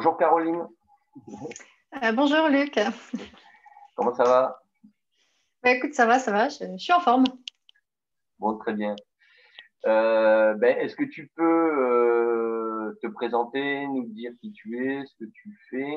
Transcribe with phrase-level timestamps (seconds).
[0.00, 0.66] Bonjour Caroline.
[2.02, 2.80] Euh, bonjour Luc.
[3.94, 4.62] Comment ça va?
[5.62, 7.24] Bah, Écoute, ça va, ça va, je, suis en forme.
[8.38, 8.96] Bon, très bien.
[9.84, 15.22] Euh, ben, Est-ce que tu peux euh, te présenter, nous dire qui tu es, ce
[15.22, 15.94] que tu fais,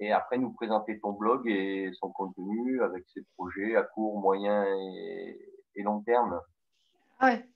[0.00, 4.66] et après nous présenter ton blog et son contenu avec ses projets à court, moyen
[4.66, 6.42] et, long terme?
[7.20, 7.48] Ah ouais,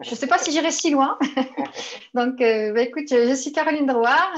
[0.00, 1.18] Je ne sais pas si j'irai si loin.
[2.14, 4.34] Donc, bah, écoute, je, suis Caroline Drouard.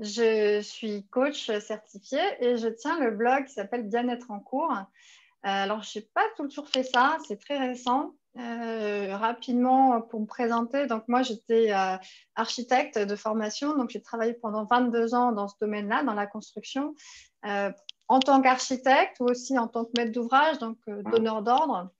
[0.00, 4.72] Je suis coach certifiée et je tiens le blog qui s'appelle Bien-être en cours.
[4.72, 8.14] Euh, alors, je n'ai pas toujours fait ça, c'est très récent.
[8.38, 11.96] Euh, rapidement, pour me présenter, donc moi j'étais euh,
[12.36, 16.94] architecte de formation, donc j'ai travaillé pendant 22 ans dans ce domaine-là, dans la construction,
[17.42, 21.90] en tant qu'architecte ou aussi en tant que maître d'ouvrage, donc donneur d'ordre.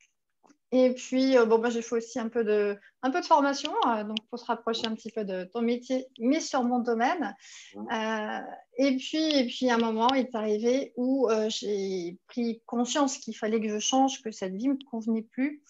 [0.72, 3.72] Et puis, euh, bon, bah, j'ai fait aussi un peu de, un peu de formation,
[3.88, 7.34] euh, donc pour se rapprocher un petit peu de ton métier, mais sur mon domaine.
[7.76, 8.40] Euh,
[8.76, 13.36] et, puis, et puis, à un moment, il est arrivé où j'ai pris conscience qu'il
[13.36, 15.62] fallait que je change, que cette vie ne me convenait plus.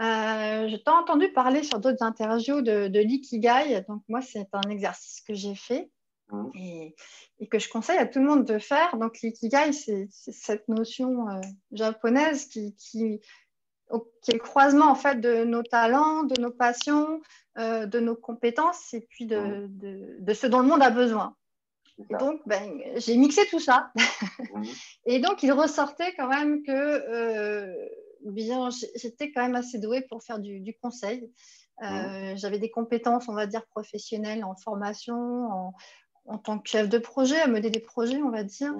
[0.00, 3.84] j'ai tant entendu parler sur d'autres interviews de, de l'ikigai.
[3.88, 5.90] Donc, moi, c'est un exercice que j'ai fait.
[6.54, 6.96] Et,
[7.38, 8.96] et, que je conseille à tout le monde de faire.
[8.96, 11.26] Donc, l'ikigai, c'est cette notion
[11.70, 13.20] japonaise qui, qui,
[14.22, 17.20] qui est le croisement en fait de nos talents, de nos passions,
[17.58, 21.36] euh, de nos compétences et puis de, de, ce dont le monde a besoin.
[21.98, 23.92] Et donc, ben, j'ai mixé tout ça.
[25.06, 27.72] et donc, il ressortait quand même que euh,
[28.24, 31.30] bien, j'étais quand même assez douée pour faire du, du conseil.
[31.82, 35.74] Euh, j'avais des compétences, on va dire, professionnelles en formation, en,
[36.26, 38.74] en, tant que chef de projet, à mener des projets, on va dire.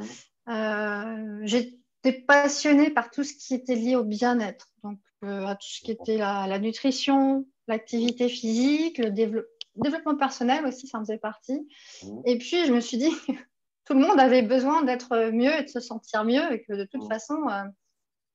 [1.43, 1.79] j'ai
[2.13, 5.91] passionnée par tout ce qui était lié au bien-être, donc euh, à tout ce qui
[5.91, 11.67] était la, nutrition, l'activité physique, le développement personnel aussi, ça en faisait partie.
[12.03, 12.21] Mmh.
[12.27, 13.11] Et puis, je me suis dit,
[13.87, 16.85] tout le monde avait besoin d'être mieux et de se sentir mieux, et que de
[16.85, 17.09] toute mmh.
[17.09, 17.63] façon, euh,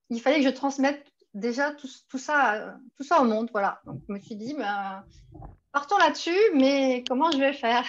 [0.10, 3.50] il fallait que je transmette déjà tout, tout, ça, tout ça au monde.
[3.52, 3.82] Voilà.
[3.86, 5.04] Donc, je me suis dit, ben,
[5.72, 7.86] partons là-dessus, mais comment je vais faire?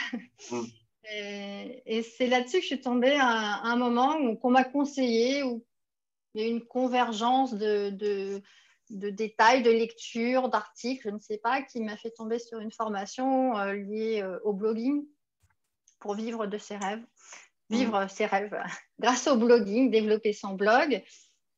[0.50, 0.60] Mmh.
[1.12, 5.42] Et, c'est là-dessus que je suis tombée à, un moment où qu'on m'a conseillé,
[6.34, 11.62] il y a une convergence de, de, détails, de lectures, d'articles, je ne sais pas,
[11.62, 15.04] qui m'a fait tomber sur une formation euh, liée euh, au blogging
[15.98, 17.04] pour vivre de ses rêves,
[17.68, 18.08] vivre mmh.
[18.08, 18.62] ses rêves
[18.98, 21.02] grâce au blogging, développer son blog.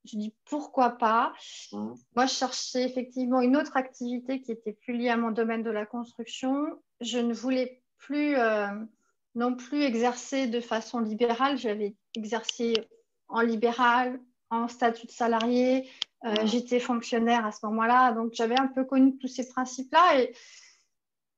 [0.04, 1.32] Je dis pourquoi pas?
[1.72, 1.94] Mmh.
[2.16, 5.70] Moi, je cherchais effectivement une autre activité qui était plus liée à mon domaine de
[5.70, 6.82] la construction.
[7.00, 8.66] Je ne voulais plus euh,
[9.34, 11.56] non plus exercer de façon libérale.
[11.56, 12.74] J'avais exercé
[13.28, 14.20] en libéral,
[14.52, 15.88] en statut de salarié.
[16.24, 20.20] Euh, j'étais fonctionnaire à ce moment-là, donc j'avais un peu connu tous ces principes-là.
[20.20, 20.34] Et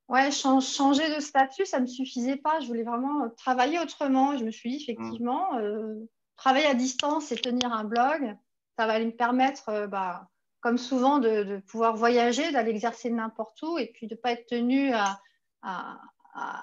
[0.09, 2.61] ouais, changer de statut, ça ne me suffisait pas.
[2.61, 4.37] Je voulais vraiment travailler autrement.
[4.37, 5.95] Je me suis dit, effectivement, euh,
[6.37, 8.37] travailler à distance et tenir un blog,
[8.79, 10.29] ça va me permettre, euh, bah,
[10.61, 14.47] comme souvent, de, pouvoir voyager, d'aller exercer n'importe où et puis de ne pas être
[14.47, 15.21] tenu à,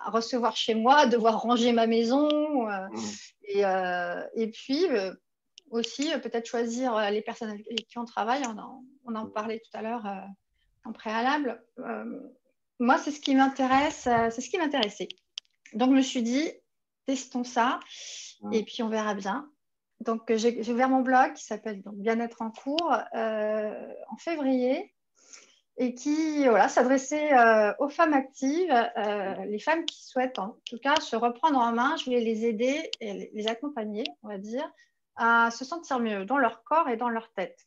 [0.07, 2.29] recevoir chez moi, devoir ranger ma maison.
[3.43, 3.61] et,
[4.35, 4.85] et, puis,
[5.71, 8.43] aussi euh, peut-être choisir euh, les personnes avec qui on travaille.
[8.45, 10.19] On en, on en parlait tout à l'heure euh,
[10.85, 11.63] en préalable.
[12.79, 15.09] moi, c'est ce qui m'intéresse, c'est ce qui m'intéressait.
[15.73, 16.51] Donc, je me suis dit,
[17.05, 17.79] testons ça
[18.51, 19.47] et puis on verra bien.
[19.99, 24.91] Donc, j'ai ouvert mon blog qui s'appelle Bien-être en cours en février
[25.77, 27.29] et qui voilà, s'adressait
[27.77, 28.73] aux femmes actives,
[29.45, 31.95] les femmes qui souhaitent en tout cas se reprendre en main.
[31.97, 34.67] Je voulais les aider et les accompagner, on va dire,
[35.15, 37.59] à se sentir mieux dans leur corps et dans leur tête.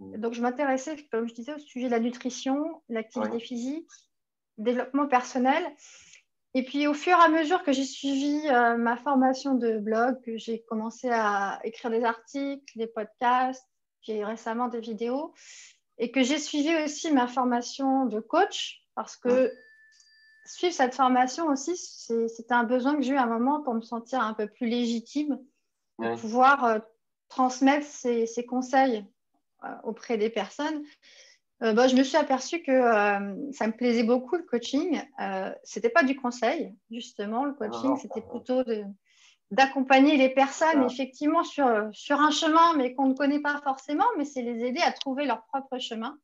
[0.00, 0.16] Mmh.
[0.18, 3.88] Donc, je m'intéressais, comme je disais, au sujet de la nutrition, l'activité physique,
[4.56, 5.64] développement personnel.
[6.54, 10.20] Et puis, au fur et à mesure que j'ai suivi euh, ma formation de blog,
[10.24, 13.68] que j'ai commencé à écrire des articles, des podcasts,
[14.02, 15.34] j'ai récemment des vidéos,
[15.98, 19.52] et que j'ai suivi aussi ma formation de coach, parce que
[20.46, 23.82] suivre cette formation aussi, c'était un besoin que j'ai eu à un moment pour me
[23.82, 25.38] sentir un peu plus légitime
[25.98, 26.78] pouvoir euh,
[27.28, 29.04] transmettre ces, conseils
[29.64, 30.82] euh, auprès des personnes.
[31.62, 32.72] Euh, bah, je me suis aperçue que
[33.52, 35.02] ça me plaisait beaucoup le coaching.
[35.18, 37.44] Ce n'était pas du conseil, justement.
[37.44, 38.62] Le coaching, c'était plutôt
[39.50, 44.24] d'accompagner les personnes effectivement sur, sur un chemin, mais qu'on ne connaît pas forcément, mais
[44.24, 46.16] c'est les aider à trouver leur propre chemin.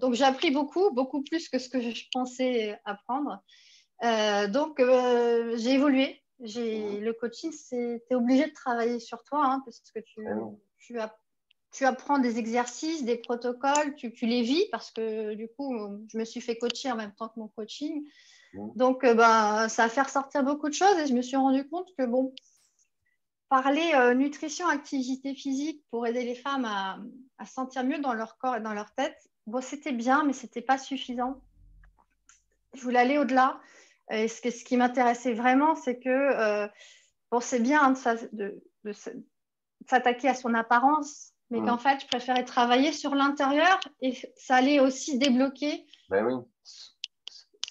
[0.00, 3.40] donc j'ai appris beaucoup, beaucoup plus que ce que je pensais apprendre.
[4.50, 4.82] donc
[5.56, 10.00] j'ai évolué le coaching, c'est tu es obligé de travailler sur toi hein, parce que
[10.00, 10.20] tu,
[10.78, 10.96] tu,
[11.72, 15.74] tu, apprends des exercices, des protocoles, tu, tu, les vis parce que du coup,
[16.08, 18.04] je me suis fait coacher en même temps que mon coaching.
[18.74, 21.88] Donc, ben, ça a fait ressortir beaucoup de choses et je me suis rendu compte
[21.96, 22.34] que, bon,
[23.48, 26.98] parler nutrition, activité physique pour aider les femmes à,
[27.38, 29.16] à, se sentir mieux dans leur corps et dans leur tête,
[29.46, 31.40] bon, c'était bien, mais ce n'était pas suffisant.
[32.74, 33.60] Je voulais aller au-delà.
[34.10, 36.68] Et ce, ce qui m'intéressait vraiment, c'est que,
[37.30, 37.94] bon, c'est bien
[38.32, 38.92] de, de
[39.86, 44.80] s'attaquer à son apparence, mais qu'en fait, je préférais travailler sur l'intérieur et ça allait
[44.80, 45.84] aussi débloquer.
[46.08, 46.34] Ben oui.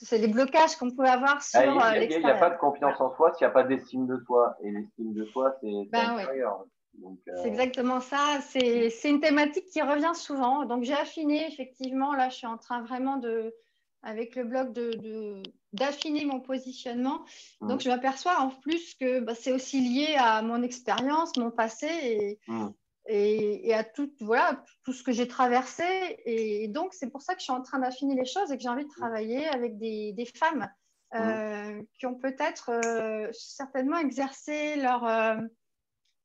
[0.01, 2.19] C'est des blocages qu'on peut avoir ah, sur l'extérieur.
[2.19, 4.55] Il n'y a, pas de confiance en soi s'il n'y a pas d'estime de soi.
[4.63, 6.65] Et l'estime de soi, c'est ben l'intérieur.
[7.03, 7.09] Euh,
[7.41, 8.39] c'est exactement ça.
[8.41, 10.65] C'est une thématique qui revient souvent.
[10.65, 12.13] Donc, j'ai affiné, effectivement.
[12.13, 13.53] Là, je suis en train vraiment de,
[14.01, 15.43] avec le blog, de,
[15.73, 17.23] d'affiner mon positionnement.
[17.61, 17.67] Mmh.
[17.67, 21.87] Donc, je m'aperçois en plus que bah, c'est aussi lié à mon expérience, mon passé
[21.87, 22.67] et, mmh.
[23.07, 26.17] et, à tout, voilà, tout ce que j'ai traversé.
[26.25, 28.63] Et, donc, c'est pour ça que je suis en train d'affiner les choses et que
[28.63, 30.67] j'ai envie de travailler avec des, des femmes
[31.15, 35.37] euh, qui ont peut-être euh, certainement exercé leur euh,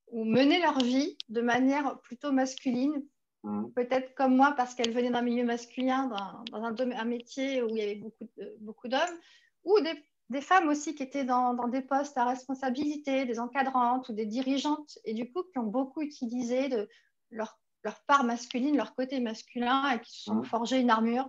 [0.09, 3.03] ou mené leur vie de manière plutôt masculine
[3.45, 3.71] Mm.
[3.75, 6.11] Peut-être comme moi, parce qu'elle venait d'un milieu masculin,
[6.51, 8.27] dans, un, un, métier où il y avait beaucoup,
[8.61, 9.19] beaucoup d'hommes,
[9.65, 9.93] ou des,
[10.31, 14.25] des, femmes aussi qui étaient dans, dans, des postes à responsabilité, des encadrantes ou des
[14.25, 16.89] dirigeantes, et du coup qui ont beaucoup utilisé de
[17.31, 20.45] leur, leur part masculine, leur côté masculin, et qui se sont mm.
[20.47, 21.29] forgées une armure.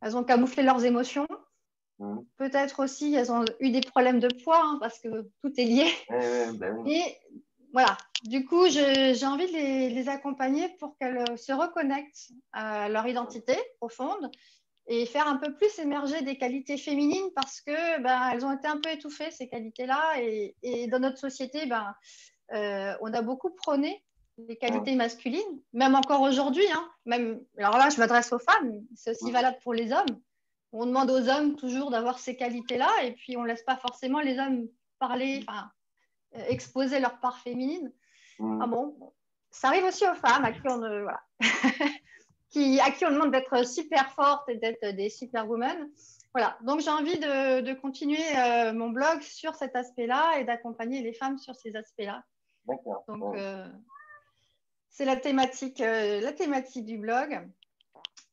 [0.00, 1.28] Elles ont camouflé leurs émotions.
[1.98, 2.20] Mm.
[2.38, 5.86] Peut-être aussi, elles ont eu des problèmes de poids, hein, parce que tout est lié.
[6.54, 7.18] Ben et
[7.76, 13.06] voilà, du coup, j'ai envie de les, accompagner pour qu'elles euh, se reconnectent à leur
[13.06, 14.30] identité profonde
[14.86, 18.66] et faire un peu plus émerger des qualités féminines parce que ben, elles ont été
[18.66, 20.22] un peu étouffées, ces qualités-là.
[20.22, 21.94] Et, dans notre société, ben,
[22.54, 24.02] euh, on a beaucoup prôné
[24.38, 26.64] les qualités masculines, même encore aujourd'hui.
[26.72, 30.22] Hein, même, alors là, je m'adresse aux femmes, c'est aussi valable pour les hommes.
[30.72, 34.20] On demande aux hommes toujours d'avoir ces qualités-là et puis on ne laisse pas forcément
[34.20, 34.66] les hommes
[34.98, 35.70] parler, enfin,
[36.48, 37.92] exposer leur part féminine.
[38.38, 39.14] Ah bon,
[39.50, 41.22] ça arrive aussi aux femmes à qui on, voilà.
[42.50, 45.90] qui, à qui on demande d'être super fortes et d'être des superwomen.
[46.34, 51.00] Voilà, donc j'ai envie de, de continuer euh, mon blog sur cet aspect-là et d'accompagner
[51.00, 52.22] les femmes sur ces aspects-là.
[52.66, 52.82] Donc,
[53.36, 53.66] euh,
[54.90, 57.48] c'est la thématique, la thématique du blog.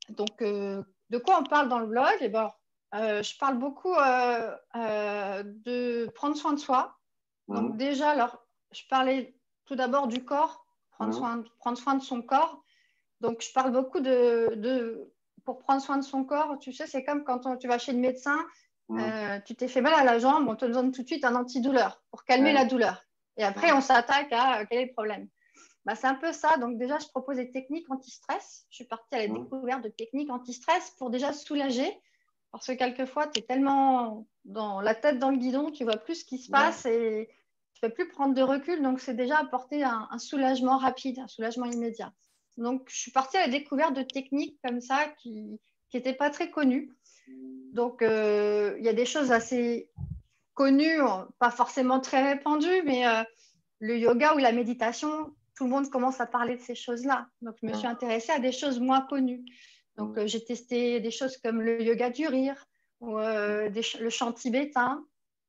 [0.10, 2.14] Donc, de quoi on parle dans le blog?
[2.20, 2.52] Eh ben,
[2.94, 6.98] Je parle beaucoup de prendre soin de soi,
[7.48, 9.36] donc déjà, alors, je parlais
[9.66, 12.64] tout d'abord du corps, prendre, soin, prendre soin de son corps.
[13.22, 15.12] Donc, je parle beaucoup de,
[15.46, 18.00] Pour prendre soin de son corps, tu sais, c'est comme quand tu vas chez le
[18.00, 18.38] médecin,
[18.92, 21.36] euh, tu t'es fait mal à la jambe, on te donne tout de suite un
[21.36, 23.04] antidouleur pour calmer la douleur.
[23.38, 25.28] Et après, on s'attaque à euh, quel est le problème?
[25.86, 26.58] Bah, c'est un peu ça.
[26.58, 28.66] Donc, déjà, je propose des techniques anti-stress.
[28.70, 31.92] Je suis partie à la découverte de techniques anti-stress pour déjà soulager.
[32.52, 36.16] Parce que quelquefois, tu es tellement dans la tête dans le guidon, tu vois plus
[36.16, 37.30] ce qui se passe et
[37.74, 38.82] tu ne peux plus prendre de recul.
[38.82, 42.14] Donc, c'est déjà apporter un, soulagement rapide, un soulagement immédiat.
[42.58, 45.60] Donc, je suis partie à la découverte de techniques comme ça qui
[45.94, 46.92] n'étaient pas très connues.
[47.74, 49.90] Donc, euh, il y a des choses assez
[50.54, 51.00] connues,
[51.40, 53.24] pas forcément très répandues, mais euh,
[53.80, 57.28] le yoga ou la méditation, tout le monde commence à parler de ces choses-là.
[57.42, 59.44] Donc, je me suis intéressée à des choses moins connues.
[59.98, 62.66] Donc, euh, j'ai testé des choses comme le yoga du rire,
[63.04, 63.70] ou, euh,
[64.00, 65.06] le chant tibétain,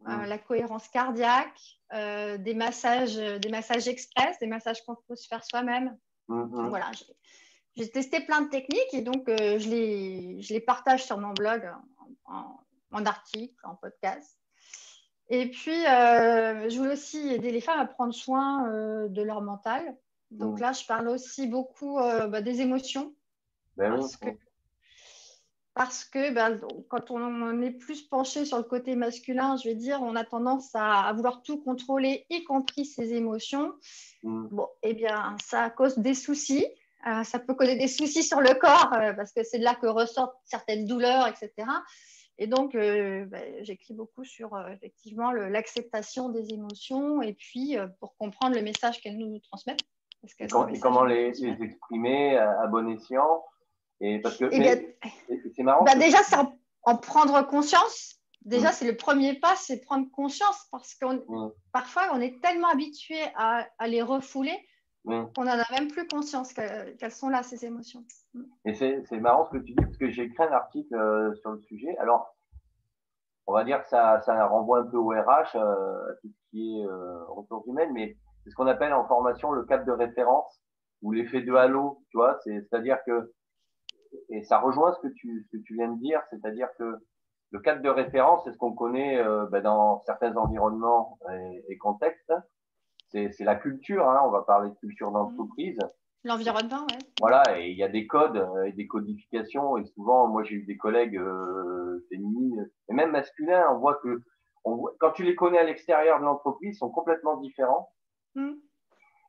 [0.08, 1.61] euh, la cohérence cardiaque,
[1.92, 5.96] des, massages, des massages express, des massages qu'on peut se faire soi-même.
[6.28, 6.68] Mm-hmm.
[6.68, 6.90] Voilà,
[7.76, 11.70] j'ai testé plein de techniques et donc je, les, je les partage sur mon blog
[12.25, 14.37] en, en article, en podcast.
[15.28, 18.68] Et puis, je voulais aussi aider les femmes à prendre soin
[19.08, 19.96] de leur mental.
[20.32, 20.62] Donc mm.
[20.62, 23.14] là, je parle aussi beaucoup bah, des émotions,
[23.76, 24.28] ben parce que,
[25.76, 30.25] ben, quand on est plus penché sur le côté masculin, je vais dire, on a
[30.25, 33.73] tendance à, vouloir tout contrôler, y compris ses émotions.
[34.23, 34.47] Mm.
[34.50, 36.66] Bon, eh bien, ça cause des soucis.
[37.07, 39.75] Euh, ça peut causer des soucis sur le corps euh, parce que c'est de là
[39.75, 41.69] que ressortent certaines douleurs, etc.
[42.38, 48.54] Et donc, euh, ben, j'écris beaucoup sur effectivement l'acceptation des émotions et puis pour comprendre
[48.54, 49.81] le message qu'elles nous transmettent.
[50.38, 50.47] et
[50.81, 53.45] comment les, les, exprimer à bon escient?
[54.00, 55.84] Et parce que c'est marrant.
[55.84, 58.20] Bah déjà, c'est en, prendre conscience.
[58.42, 58.72] Déjà, mm.
[58.72, 61.52] c'est le premier pas, c'est prendre conscience parce que mm.
[61.72, 64.56] parfois, on est tellement habitué à, les refouler
[65.04, 65.26] mm.
[65.34, 68.04] qu'on n'en a même plus conscience qu'elles sont là, ces émotions.
[68.64, 71.50] Et c'est marrant ce que tu dis parce que j'ai écrit un article euh, sur
[71.52, 71.96] le sujet.
[71.98, 72.34] Alors,
[73.46, 76.50] on va dire que ça, ça renvoie un peu au RH, euh, à tout ce
[76.50, 79.92] qui est euh, ressources humaines, mais c'est ce qu'on appelle en formation le cadre de
[79.92, 80.60] référence
[81.02, 83.32] ou l'effet de halo, tu vois, c'est-à-dire que
[84.28, 86.97] et ça rejoint ce que tu, ce que tu viens de dire, c'est-à-dire que
[87.50, 91.18] le cadre de référence, c'est ce qu'on connaît euh, ben, dans certains environnements
[91.68, 92.33] et, contextes.
[93.11, 95.78] C'est la culture, hein, on va parler de culture d'entreprise.
[96.25, 96.99] L'environnement, oui.
[97.21, 99.76] Voilà, et il y a des codes euh, et des codifications.
[99.76, 103.68] Et souvent, moi, j'ai eu des collègues euh, féminines et même masculins.
[103.71, 104.23] On voit que
[104.64, 107.90] on quand tu les connais à l'extérieur de l'entreprise, ils sont complètement différents.
[108.35, 108.54] Mm.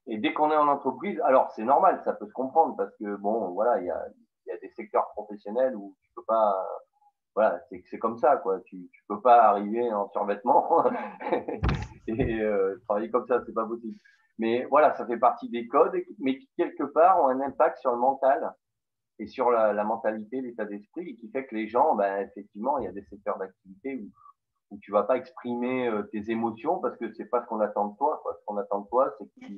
[0.08, 3.15] Et dès qu'on est en entreprise, alors c'est normal, ça peut se comprendre parce que
[3.18, 4.06] bon, voilà, il y a,
[4.48, 6.68] y a, des secteurs professionnels où tu peux pas,
[7.36, 8.60] voilà, c'est comme ça, quoi.
[8.62, 10.86] Tu, tu peux pas arriver en survêtement
[12.08, 13.98] et euh, travailler comme ça, c'est pas possible.
[14.38, 17.92] Mais voilà, ça fait partie des codes, mais qui quelque part ont un impact sur
[17.92, 18.54] le mental
[19.20, 22.86] et sur la, mentalité, l'état d'esprit, et qui fait que les gens, ben, effectivement, il
[22.86, 24.10] y a des secteurs d'activité où,
[24.72, 27.90] où tu vas pas exprimer euh, tes émotions parce que c'est pas ce qu'on attend
[27.90, 28.20] de toi.
[28.24, 28.36] Quoi.
[28.40, 29.54] Ce qu'on attend de toi, c'est que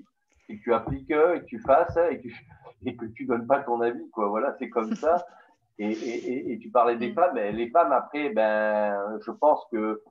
[0.48, 2.28] que tu appliques et que tu fasses et que,
[2.86, 4.10] et que tu donnes pas ton avis.
[4.12, 4.30] Quoi.
[4.30, 5.26] Voilà, c'est comme ça.
[5.80, 7.14] Et, et, et, tu parlais des mm.
[7.14, 10.02] femmes, les femmes après, ben, je pense que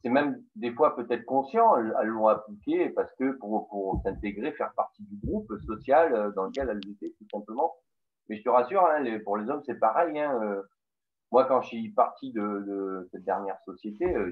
[0.00, 4.72] c'est même des fois peut-être conscient, elles l'ont appliqué parce que pour, pour s'intégrer, faire
[4.76, 7.74] partie du groupe social euh, dans lequel elles étaient, tout simplement.
[8.28, 10.16] Mais je te rassure, hein, les, pour les hommes, c'est pareil.
[10.20, 10.62] Hein, euh,
[11.32, 14.30] moi, quand je suis parti de, de cette dernière société, euh,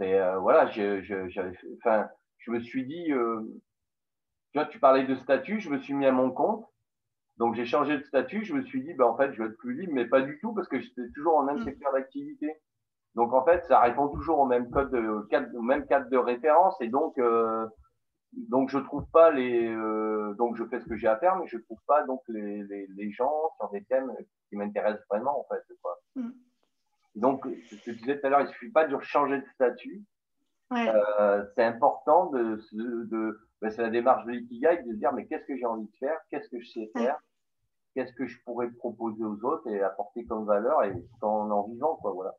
[0.00, 3.40] euh, voilà, j'avais, enfin, je me suis dit, euh,
[4.52, 6.66] tu vois, tu parlais de statut, je me suis mis à mon compte.
[7.38, 9.58] Donc j'ai changé de statut, je me suis dit, ben, en fait, je vais être
[9.58, 11.64] plus libre, mais pas du tout parce que j'étais toujours en même mm.
[11.64, 12.50] secteur d'activité.
[13.14, 16.16] Donc en fait, ça répond toujours au même code, de, cadre, au même cadre de
[16.16, 17.66] référence, et donc euh,
[18.32, 21.46] donc je trouve pas les, euh, donc je fais ce que j'ai à faire, mais
[21.46, 24.12] je trouve pas donc les, les, les gens sur des thèmes
[24.48, 25.62] qui m'intéressent vraiment en fait.
[25.82, 25.98] Quoi.
[26.16, 26.30] Mm.
[27.16, 30.04] Donc ce que tu disais tout à l'heure, il suffit pas de changer de statut.
[30.70, 30.92] Ouais.
[31.20, 35.26] Euh, c'est important de, de ben, c'est la démarche de l'ikigai de se dire mais
[35.26, 37.18] qu'est-ce que j'ai envie de faire, qu'est-ce que je sais faire,
[37.94, 40.92] qu'est-ce que je pourrais proposer aux autres et apporter comme valeur et
[41.22, 42.34] en en vivant quoi voilà.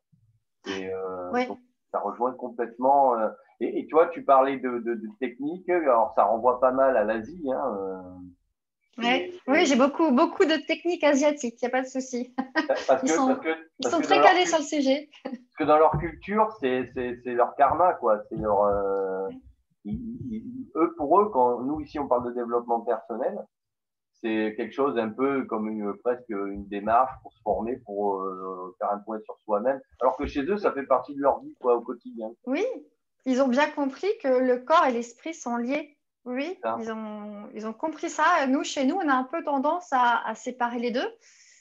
[0.66, 1.44] Et euh,
[1.92, 3.14] ça rejoint complètement.
[3.18, 3.28] Euh,
[3.60, 6.96] et, et, tu vois, tu parlais de, de, de, technique, alors ça renvoie pas mal
[6.96, 7.50] à l'Asie.
[7.50, 8.02] Hein, euh,
[8.98, 9.32] ouais.
[9.46, 12.34] oui, j'ai beaucoup, beaucoup de techniques asiatiques, il n'y a pas de souci.
[13.02, 15.08] ils sont, que, ils sont très calés sur le sujet.
[15.24, 16.90] Parce que dans leur culture, c'est
[17.24, 18.20] leur karma, quoi.
[18.28, 18.62] C'est leur.
[18.62, 19.28] Euh,
[20.76, 23.38] eux, pour eux, quand nous ici on parle de développement personnel,
[24.20, 28.74] c'est quelque chose un peu comme une, presque une démarche pour se former, pour euh,
[28.78, 29.80] faire un point sur soi-même.
[30.00, 32.30] Alors que chez eux, ça fait partie de leur vie quoi, au quotidien.
[32.46, 32.64] Oui,
[33.24, 35.97] ils ont bien compris que le corps et l'esprit sont liés.
[36.28, 38.46] Oui, ils ont, ils ont compris ça.
[38.46, 41.10] Nous, chez nous, on a un peu tendance à, à séparer les deux.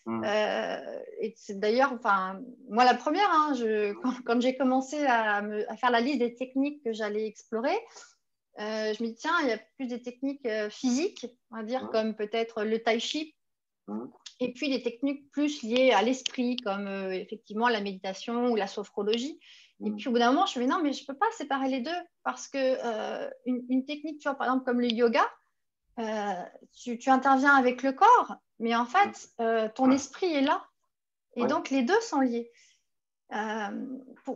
[0.06, 0.24] Mmh.
[0.26, 5.42] Euh, et c'est d'ailleurs, enfin, moi la première, hein, je, quand, quand j'ai commencé à,
[5.42, 7.78] me, à, faire la liste des techniques que j'allais explorer,
[8.60, 11.64] euh, je me dis, tiens, il y a plus des techniques euh, physiques, on va
[11.64, 13.36] dire, comme peut-être le tai chi,
[14.42, 19.40] et puis des techniques plus liées à l'esprit, comme effectivement la méditation ou la sophrologie.
[19.86, 21.29] Et puis au bout d'un moment, je me dis, non, mais je ne peux pas
[21.31, 21.91] séparer les deux,
[22.24, 25.24] parce que une, une, technique, tu vois, par exemple, comme le yoga,
[26.74, 29.29] tu, tu, interviens avec le corps, mais en fait,
[29.75, 30.65] ton esprit est là.
[31.36, 32.51] Et donc, les deux sont liés.
[33.31, 33.36] Il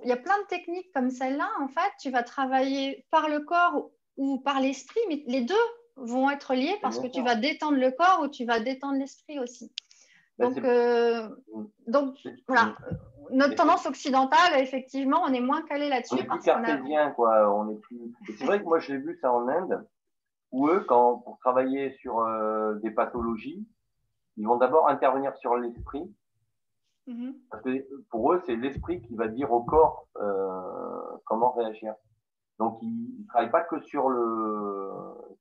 [0.05, 1.49] y a plein de techniques comme celle-là.
[1.59, 5.55] En fait, tu vas travailler par le corps ou par l'esprit, mais les deux
[5.95, 9.39] vont être liés parce que tu vas détendre le corps ou tu vas détendre l'esprit
[9.39, 9.71] aussi.
[10.41, 11.29] Donc, euh,
[11.87, 12.15] donc
[12.47, 12.75] voilà,
[13.31, 16.15] notre tendance occidentale, effectivement, on est moins calé là-dessus.
[16.15, 17.53] On est plus cartésien, quoi.
[17.53, 18.13] On est plus...
[18.37, 19.85] C'est vrai que moi, j'ai vu ça en Inde,
[20.51, 23.65] où eux, quand, pour travailler sur euh, des pathologies,
[24.37, 26.03] ils vont d'abord intervenir sur l'esprit.
[27.07, 27.33] Mm-hmm.
[27.49, 31.95] Parce que pour eux, c'est l'esprit qui va dire au corps euh, comment réagir.
[32.59, 34.91] Donc, ils ne travaillent pas que sur, le,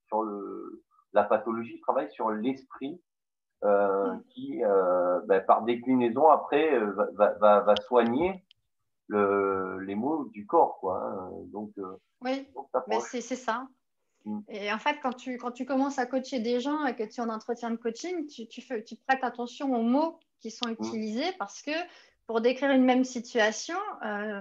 [0.07, 3.01] sur le, la pathologie, ils travaillent sur l'esprit
[3.65, 8.45] euh, qui, euh, ben, par déclinaison, après, euh, va, va, va soigner
[9.09, 10.79] le, les maux du corps.
[10.81, 11.31] Quoi, hein.
[11.53, 11.73] Donc,
[12.23, 12.47] oui,
[13.05, 13.67] c'est ça.
[14.25, 14.41] Mm.
[14.49, 17.21] Et en fait, quand tu, quand tu commences à coacher des gens et que tu
[17.21, 20.69] es en entretien de coaching, tu, tu, fais, tu prêtes attention aux mots qui sont
[20.69, 20.73] mm.
[20.73, 21.73] utilisés parce que
[22.27, 24.41] pour décrire une même situation, euh,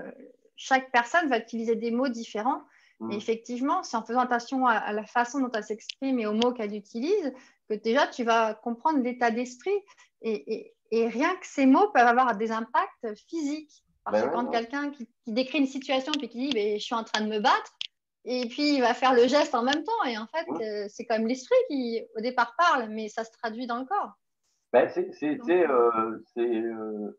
[0.56, 2.62] chaque personne va utiliser des mots différents.
[3.02, 3.12] Et mm.
[3.14, 6.76] effectivement, c'est en faisant attention à, la façon dont elle s'exprime et aux mots qu'elle
[6.76, 7.34] utilise
[7.70, 9.78] que déjà tu vas comprendre l'état d'esprit.
[10.22, 13.84] Et, rien que ces mots peuvent avoir des impacts physiques.
[14.04, 16.96] Parce ben que quand quelqu'un qui, décrit une situation puis qui dit ben, Je suis
[16.96, 17.78] en train de me battre,
[18.26, 20.04] et puis il va faire le geste en même temps.
[20.08, 23.32] Et en fait, euh, c'est quand même l'esprit qui, au départ, parle, mais ça se
[23.32, 24.14] traduit dans le corps.
[24.72, 27.12] Ben, c'est euh, euh,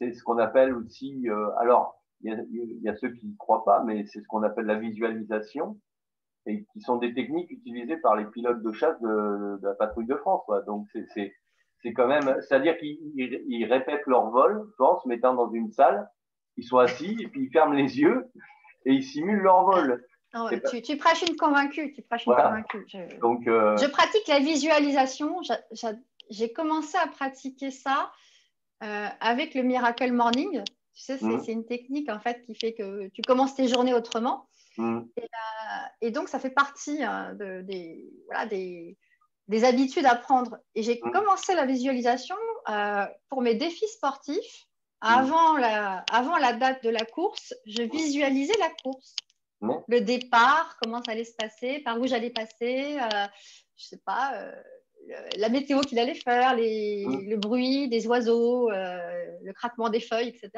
[0.00, 1.26] ce qu'on appelle aussi.
[1.58, 4.78] alors, il y, a, ceux qui ne croient pas, mais c'est ce qu'on appelle la
[4.78, 5.78] visualisation,
[6.48, 10.16] et qui sont des techniques utilisées par les pilotes de chasse de, la patrouille de
[10.16, 10.42] France.
[10.66, 11.34] Donc, c'est
[11.80, 16.08] c'est quand même, c'est-à-dire qu'ils répètent leur vol, je pense, se mettant dans une salle,
[16.56, 18.28] ils sont assis et puis ils ferment les yeux
[18.84, 20.04] et ils simulent leur vol.
[20.34, 20.50] Ah
[20.84, 22.84] tu, prêches une convaincue, tu prêches une convaincue.
[22.88, 25.40] Je, Donc, euh, je pratique la visualisation.
[26.30, 28.10] J'ai commencé à pratiquer ça
[28.82, 30.62] euh, avec le Miracle Morning.
[30.94, 31.40] Tu sais, mmh.
[31.44, 34.47] c'est une technique en fait qui fait que tu commences tes journées autrement.
[34.78, 35.00] Mmh.
[35.18, 35.22] Euh,
[36.00, 38.96] et, donc, ça fait partie de, des, voilà, des,
[39.48, 40.58] des habitudes à prendre.
[40.74, 41.10] Et j'ai mmh.
[41.10, 42.36] commencé la visualisation
[42.68, 44.66] euh, pour mes défis sportifs.
[45.02, 45.06] Mmh.
[45.06, 49.14] Avant, la, avant la date de la course, je visualisais la course.
[49.88, 53.26] Le départ, comment ça allait se passer, par où j'allais passer, euh,
[53.76, 54.52] je sais pas, euh,
[55.36, 60.50] la météo qu'il allait faire, les, le bruit des oiseaux, le craquement des feuilles, etc.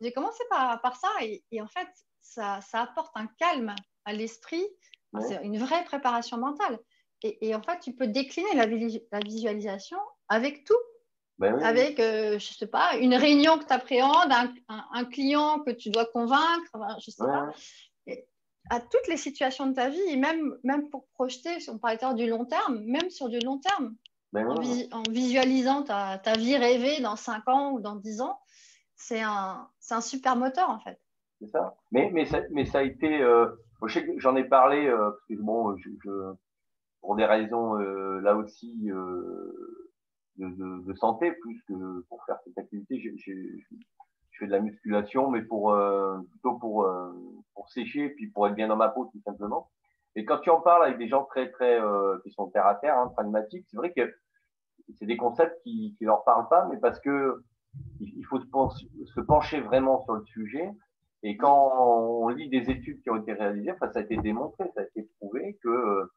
[0.00, 1.88] J'ai commencé par, par ça et, en fait,
[2.26, 4.64] ça, ça, apporte un calme à l'esprit.
[5.20, 6.78] C'est une vraie préparation mentale.
[7.22, 8.66] Et, en fait, tu peux décliner la,
[9.20, 10.74] visualisation avec tout.
[11.38, 14.32] Ben avec, euh, je sais pas, une réunion que tu appréhendes,
[14.68, 16.70] un, client que tu dois convaincre,
[17.04, 17.50] je sais pas.
[18.70, 22.26] à toutes les situations de ta vie, et même, même pour projeter, on parlait du
[22.26, 23.94] long terme, même sur du long terme,
[24.32, 28.38] ben en, visualisant ta, ta, vie rêvée dans 5 ans ou dans 10 ans,
[28.96, 30.98] c'est un, un, super moteur en fait.
[31.40, 31.76] C'est ça.
[31.92, 32.40] Mais, mais, ça.
[32.50, 33.22] mais ça a été.
[33.22, 33.48] Euh,
[34.16, 35.90] j'en ai parlé, euh, parce que bon, je,
[37.06, 39.84] pour des raisons euh, là aussi euh,
[40.38, 43.00] de, de, de, santé plus que pour faire cette activité.
[43.00, 43.32] je
[44.38, 47.12] fais de la musculation, mais pour euh, plutôt pour euh,
[47.54, 49.70] pour sécher, puis pour être bien dans ma peau tout simplement.
[50.16, 51.78] Et quand tu en parles avec des gens très très
[52.24, 54.12] qui sont terre à terre, hein, pragmatiques, c'est vrai que
[54.98, 57.44] c'est des concepts qui qui leur parlent pas, mais parce que
[58.00, 60.72] il faut se pencher vraiment sur le sujet.
[61.26, 64.70] Et quand on lit des études qui ont été réalisées, enfin, ça a été démontré,
[64.76, 66.08] ça a été prouvé que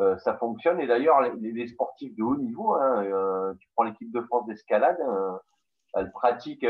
[0.00, 0.80] euh, ça fonctionne.
[0.80, 4.98] Et d'ailleurs, les, sportifs de haut niveau, hein, euh, tu prends l'équipe de France d'escalade,
[5.06, 6.66] euh, ils pratiquent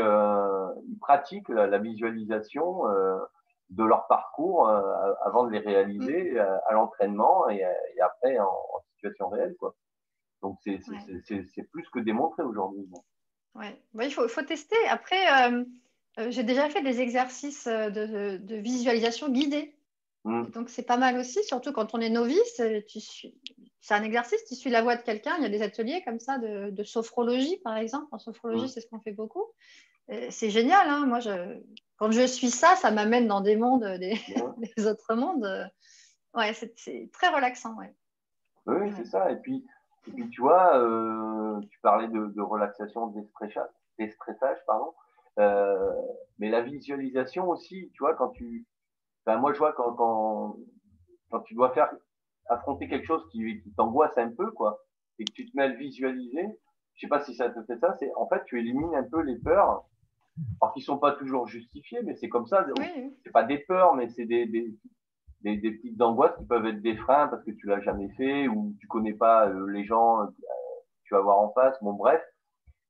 [1.49, 2.83] la, visualisation
[3.71, 4.69] de leur parcours
[5.25, 6.59] avant de les réaliser mm.
[6.67, 7.63] à, l'entraînement et,
[7.99, 8.53] après en,
[8.93, 9.55] situation réelle.
[9.59, 9.73] Quoi.
[10.43, 12.87] Donc, c'est plus que démontré aujourd'hui.
[13.55, 13.81] Ouais.
[13.99, 14.77] il faut, faut, tester.
[14.87, 15.25] Après,
[16.29, 19.77] j'ai déjà fait des exercices de, de visualisation guidée.
[20.27, 20.49] Mm.
[20.51, 22.59] Donc, c'est pas mal aussi, surtout quand on est novice.
[22.59, 22.81] Euh,
[23.79, 25.35] c'est un exercice, tu suis la voix de quelqu'un.
[25.37, 28.07] Il y a des ateliers comme ça de, sophrologie, par exemple.
[28.11, 28.67] En sophrologie, mm.
[28.67, 29.45] c'est ce qu'on fait beaucoup.
[30.29, 30.87] C'est génial.
[30.87, 31.05] Hein.
[31.05, 31.59] Moi, je...
[31.97, 34.17] quand je suis ça, ça m'amène dans des mondes, des,
[34.85, 35.69] autres mondes.
[36.33, 37.75] Ouais, c'est très relaxant.
[37.77, 37.93] Ouais.
[38.67, 39.31] Oui, c'est ça.
[39.31, 39.65] Et puis,
[40.31, 43.13] tu vois, euh, tu parlais de, relaxation,
[43.97, 44.93] déstressage, pardon.
[45.39, 45.91] Euh,
[46.39, 48.65] mais la visualisation aussi, tu vois, quand tu,
[49.25, 50.57] ben, moi, je vois quand, quand,
[51.29, 51.91] quand tu dois faire
[52.49, 54.79] affronter quelque chose qui, qui t'angoisse un peu, quoi,
[55.19, 56.47] et que tu te mets à le visualiser,
[56.95, 59.21] je sais pas si ça te fait ça, c'est en fait tu élimines un peu
[59.21, 59.85] les peurs,
[60.61, 62.65] alors qu'ils sont pas toujours justifiées, mais c'est comme ça.
[62.77, 63.15] Oui.
[63.23, 64.73] C'est pas des peurs, mais c'est des, des,
[65.41, 68.47] des, des, petites angoisses qui peuvent être des freins parce que tu l'as jamais fait
[68.47, 70.41] ou tu connais pas euh, les gens que
[71.03, 71.75] tu vas voir en face.
[71.81, 72.21] Bon, bref.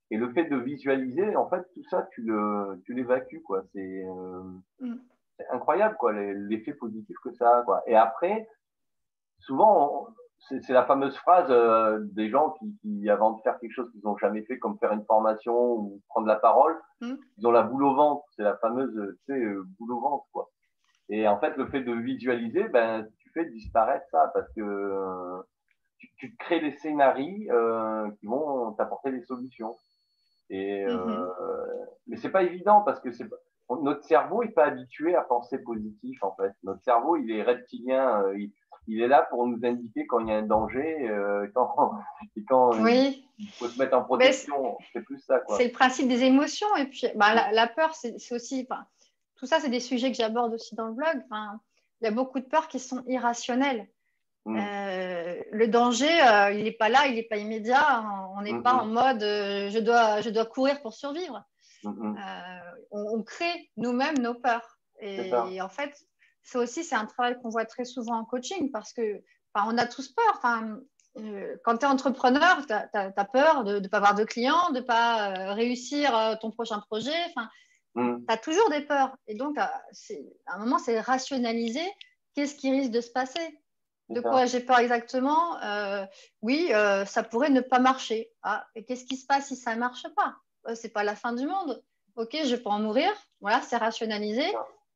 [0.10, 3.64] Et le fait de visualiser, en fait, tout ça, tu le, tu l'évacues, quoi.
[3.74, 4.44] C'est, euh,
[4.80, 4.98] mm
[5.38, 7.84] c'est incroyable quoi l'effet positif que ça a quoi.
[7.88, 8.48] Et après,
[9.40, 10.08] souvent
[10.40, 14.18] c'est la fameuse phrase euh, des gens qui, avant de faire quelque chose qu'ils n'ont
[14.18, 17.14] jamais fait, comme faire une formation ou prendre la parole, mmh.
[17.38, 18.24] ils ont la boule au ventre.
[18.36, 18.94] C'est la fameuse,
[19.26, 20.50] tu sais, euh, boule au ventre, quoi.
[21.10, 25.42] Et en fait, le fait de visualiser, ben, tu fais disparaître ça parce que euh,
[25.98, 27.50] tu, tu, crées des scénarios
[28.20, 29.76] qui vont t'apporter des solutions.
[30.50, 31.28] Et mmh
[32.08, 33.28] mais c'est pas évident parce que c'est
[33.82, 36.52] notre cerveau n'est pas habitué à penser positif en fait.
[36.64, 38.24] Notre cerveau, il est reptilien.
[38.24, 38.48] Euh,
[38.88, 41.92] il, est là pour nous indiquer quand il y a un danger, euh, quand,
[42.48, 44.78] quand il faut se mettre en protection.
[44.94, 45.42] C'est plus ça.
[45.58, 46.74] C'est le principe des émotions.
[46.78, 48.68] Et puis, bah, la, peur, c'est aussi.
[49.36, 51.22] Tout ça, c'est des sujets que j'aborde aussi dans le blog.
[52.00, 53.88] Il y a beaucoup de peurs qui sont irrationnelles.
[54.48, 54.60] Mm.
[54.60, 56.10] Euh, le danger,
[56.54, 58.04] il n'est pas là, il n'est pas immédiat.
[58.36, 61.44] On n'est pas en mode je, dois, je dois courir pour survivre.
[61.86, 64.78] Euh, on, crée nous-mêmes nos peurs.
[65.00, 65.94] Et, en fait,
[66.44, 69.24] ça aussi, c'est un travail qu'on voit très souvent en coaching parce que
[69.56, 70.42] on a tous peur.
[71.18, 74.80] Euh, quand tu es entrepreneur, tu as, peur de ne pas avoir de clients, de
[74.80, 77.34] ne pas euh, réussir ton prochain projet.
[77.96, 78.20] Mm.
[78.28, 79.16] Tu as toujours des peurs.
[79.28, 79.72] Et donc, à
[80.48, 81.88] un moment, c'est rationaliser
[82.36, 83.60] qu'est-ce qui risque de se passer.
[84.10, 85.58] De quoi j'ai peur exactement
[86.42, 86.72] Oui,
[87.06, 88.32] ça pourrait ne pas marcher.
[88.44, 90.36] Ah, et qu'est-ce qui se passe si ça ne marche pas?
[90.68, 91.84] Euh, c'est pas la fin du monde.
[92.16, 93.12] Ok, je peux en mourir.
[93.42, 94.46] Voilà, c'est rationalisé.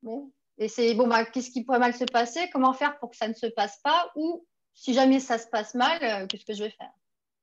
[0.02, 0.32] Bon.
[0.58, 2.50] Et c'est bon, bah, qu'est-ce qui pourrait mal se passer?
[2.52, 4.12] Comment faire pour que ça ne se passe pas?
[4.16, 6.92] Ou si jamais ça se passe mal, euh, qu'est-ce que je vais faire?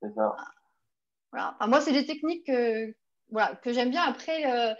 [0.02, 0.36] C'est ça.
[1.32, 1.56] Voilà.
[1.66, 2.94] moi, c'est des techniques que,
[3.30, 4.02] voilà, que j'aime bien.
[4.02, 4.76] Après,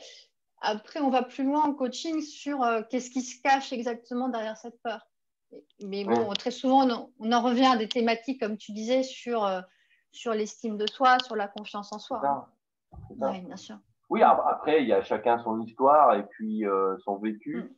[0.60, 4.80] après, on va plus loin en coaching sur qu'est-ce qui se cache exactement derrière cette
[4.82, 5.07] peur.
[5.82, 6.86] Mais bon, très souvent,
[7.18, 9.48] on, en revient à des thématiques, comme tu disais, sur,
[10.12, 12.48] sur l'estime de soi, sur la confiance en soi.
[13.10, 13.78] Oui, bien sûr.
[14.10, 16.64] Oui, après, il y a chacun son histoire et puis
[17.04, 17.68] son vécu, mm.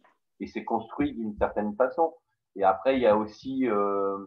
[0.41, 2.15] et c'est construit d'une certaine façon.
[2.57, 4.19] Et après, il y a aussi euh,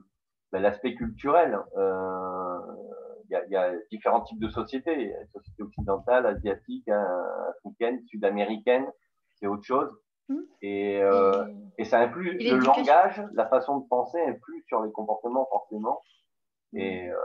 [0.51, 1.59] ben, l'aspect culturel.
[1.77, 2.59] Euh,
[3.25, 5.13] il, y a, il, y a, différents types de sociétés.
[5.33, 8.85] Société occidentale, asiatique, africaine, sud-américaine,
[9.35, 9.89] c'est autre chose.
[10.61, 11.45] Et, euh,
[11.77, 16.01] et, ça influe, le langage, la façon de penser influe sur les comportements forcément.
[16.73, 17.15] Et, euh,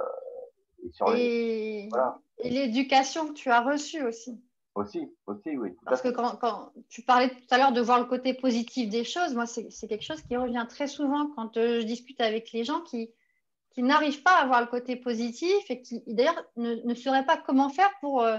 [0.84, 2.18] et sur les, voilà.
[2.38, 4.42] et l'éducation que tu as reçue aussi.
[4.74, 5.70] Aussi, aussi, oui.
[5.84, 9.02] Parce que quand, quand, tu parlais tout à l'heure de voir le côté positif des
[9.02, 12.62] choses, moi, c'est quelque chose qui revient très souvent quand euh, je discute avec les
[12.62, 13.10] gens qui,
[13.70, 17.36] qui n'arrivent pas à voir le côté positif et qui, d'ailleurs, ne, ne sauraient pas
[17.36, 18.38] comment faire pour, euh,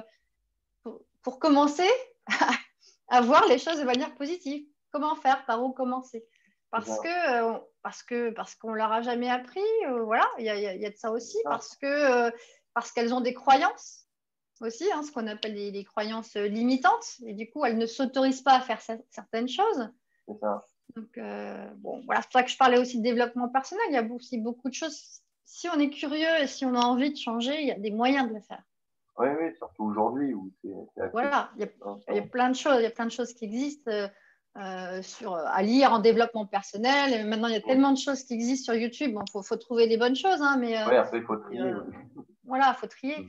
[0.84, 1.90] pour, pour, commencer
[3.10, 4.66] à, voir les choses de manière positive.
[4.92, 6.26] Comment faire, par où commencer?
[6.72, 9.62] Parce que, euh, parce que parce qu'on leur a jamais appris,
[10.04, 12.32] voilà, il y a, y a, de ça aussi, parce que
[12.74, 14.08] parce qu'elles ont des croyances
[14.62, 17.18] aussi, hein, ce qu'on appelle les, croyances limitantes.
[17.26, 19.90] Et du coup, elles ne s'autorisent pas à faire certaines choses.
[20.28, 20.66] C'est ça.
[20.96, 23.84] Donc, euh, bon, voilà, c'est pour ça que je parlais aussi de développement personnel.
[23.90, 25.22] Il y a aussi beaucoup de choses.
[25.46, 27.92] Si on est curieux et si on a envie de changer, il y a des
[27.92, 28.64] moyens de le faire.
[29.20, 31.10] Oui, oui, surtout aujourd'hui où c'est.
[31.12, 31.70] Voilà, il y, a,
[32.10, 32.78] il y, a, plein de choses.
[32.80, 33.92] Il y a plein de choses qui existent.
[34.58, 37.14] Euh, sur, à lire en développement personnel.
[37.14, 39.12] Et maintenant, il y a tellement de choses qui existent sur YouTube.
[39.12, 40.42] Il faut, faut, trouver des bonnes choses.
[40.42, 41.72] Hein, mais, euh, après, il faut trier.
[42.44, 43.20] voilà, il faut trier.
[43.20, 43.28] Mm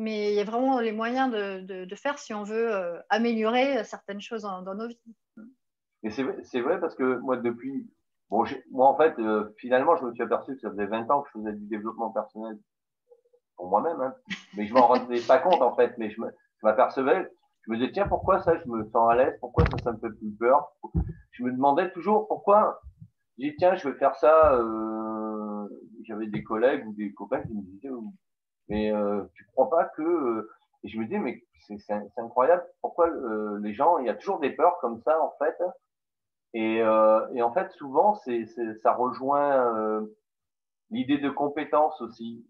[0.00, 4.20] mais il y a vraiment les moyens de, faire si on veut euh, améliorer certaines
[4.20, 5.00] choses dans, nos vies.
[6.02, 7.86] Et c'est vrai parce que moi, depuis.
[8.30, 11.22] Bon, moi, en fait, euh, finalement, je me suis aperçu que ça faisait 20 ans
[11.22, 12.58] que je faisais du développement personnel
[13.68, 14.14] moi-même, hein.
[14.56, 15.96] mais je m'en rendais pas compte, en fait.
[15.98, 16.20] Mais je
[16.62, 17.30] m'apercevais,
[17.62, 19.36] je me disais, tiens, pourquoi ça, je me sens à l'aise?
[19.40, 20.72] Pourquoi ça, ça me fait plus peur?
[21.32, 22.80] Je me demandais toujours pourquoi.
[23.38, 24.54] J'ai dit, tiens, je vais faire ça.
[24.54, 25.66] Euh,
[26.04, 27.90] J'avais des collègues ou des copains qui me disaient,
[28.68, 30.50] mais euh, tu crois pas que euh,
[30.82, 34.40] et je me dis mais c'est incroyable pourquoi euh, les gens il y a toujours
[34.40, 35.56] des peurs comme ça en fait?
[36.52, 38.46] Et, euh, et en fait souvent c'est
[38.82, 40.00] ça rejoint euh,
[40.90, 42.46] l'idée de compétence aussi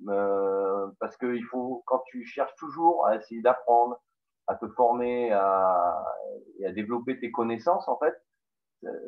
[0.98, 4.00] parce que il faut quand tu cherches toujours à essayer d'apprendre
[4.46, 6.04] à te former à,
[6.58, 8.14] et à développer tes connaissances en fait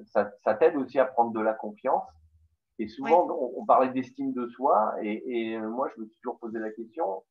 [0.07, 2.05] ça, ça t'aide aussi à prendre de la confiance.
[2.79, 6.59] Et souvent, on, parlait d'estime de soi, et, euh, moi, je me suis toujours posé
[6.59, 7.23] la question,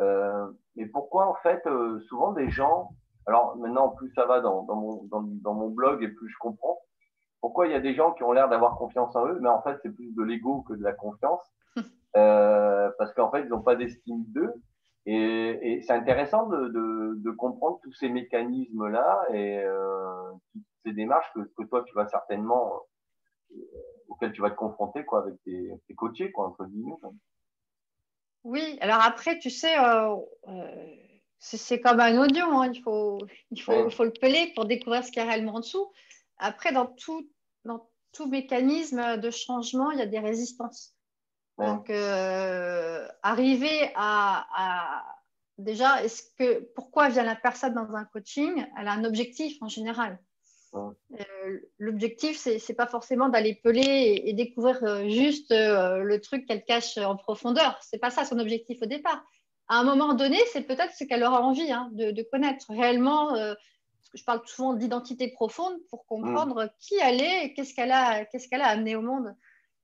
[0.00, 2.90] euh, mais pourquoi, en fait, euh, souvent des gens,
[3.26, 6.36] alors maintenant, plus ça va dans, dans, mon, dans, dans, mon blog et plus je
[6.38, 6.78] comprends,
[7.42, 9.60] pourquoi il y a des gens qui ont l'air d'avoir confiance en eux, mais en
[9.62, 11.42] fait, c'est plus de l'ego que de la confiance,
[12.16, 14.54] euh, parce qu'en fait, ils n'ont pas d'estime d'eux.
[15.04, 20.92] Et, et c'est intéressant de, de, de, comprendre tous ces mécanismes-là et euh, toutes ces
[20.92, 22.82] démarches que, que toi, tu vas certainement
[24.08, 26.94] auquel tu vas te confronter quoi, avec tes, tes coachés, quoi, entre guillemets.
[28.44, 30.14] Oui, alors après, tu sais, euh,
[30.46, 30.96] euh,
[31.38, 32.70] c'est comme un audio, hein.
[32.72, 33.18] il, faut,
[33.50, 35.90] il, faut, il faut le peler pour découvrir ce qu'il y a réellement en dessous.
[36.42, 37.28] Après, dans tout,
[37.64, 40.94] dans tout mécanisme de changement, il y a des résistances.
[41.58, 45.04] Donc, euh, arriver à, à,
[45.58, 48.66] déjà, est-ce que pourquoi vient la personne dans un coaching?
[48.78, 50.18] Elle a un objectif en général.
[50.74, 56.46] Euh, L'objectif, c'est n'est pas forcément d'aller peler et, découvrir euh, juste euh, le truc
[56.46, 57.78] qu'elle cache en profondeur.
[57.82, 59.22] C'est pas ça son objectif au départ.
[59.68, 63.34] À un moment donné, c'est peut-être ce qu'elle aura envie hein, de, de, connaître réellement.
[64.14, 68.24] Euh, je parle souvent d'identité profonde pour comprendre qui elle est et qu'est-ce qu'elle a,
[68.24, 69.34] qu'est-ce qu'elle a amené au monde.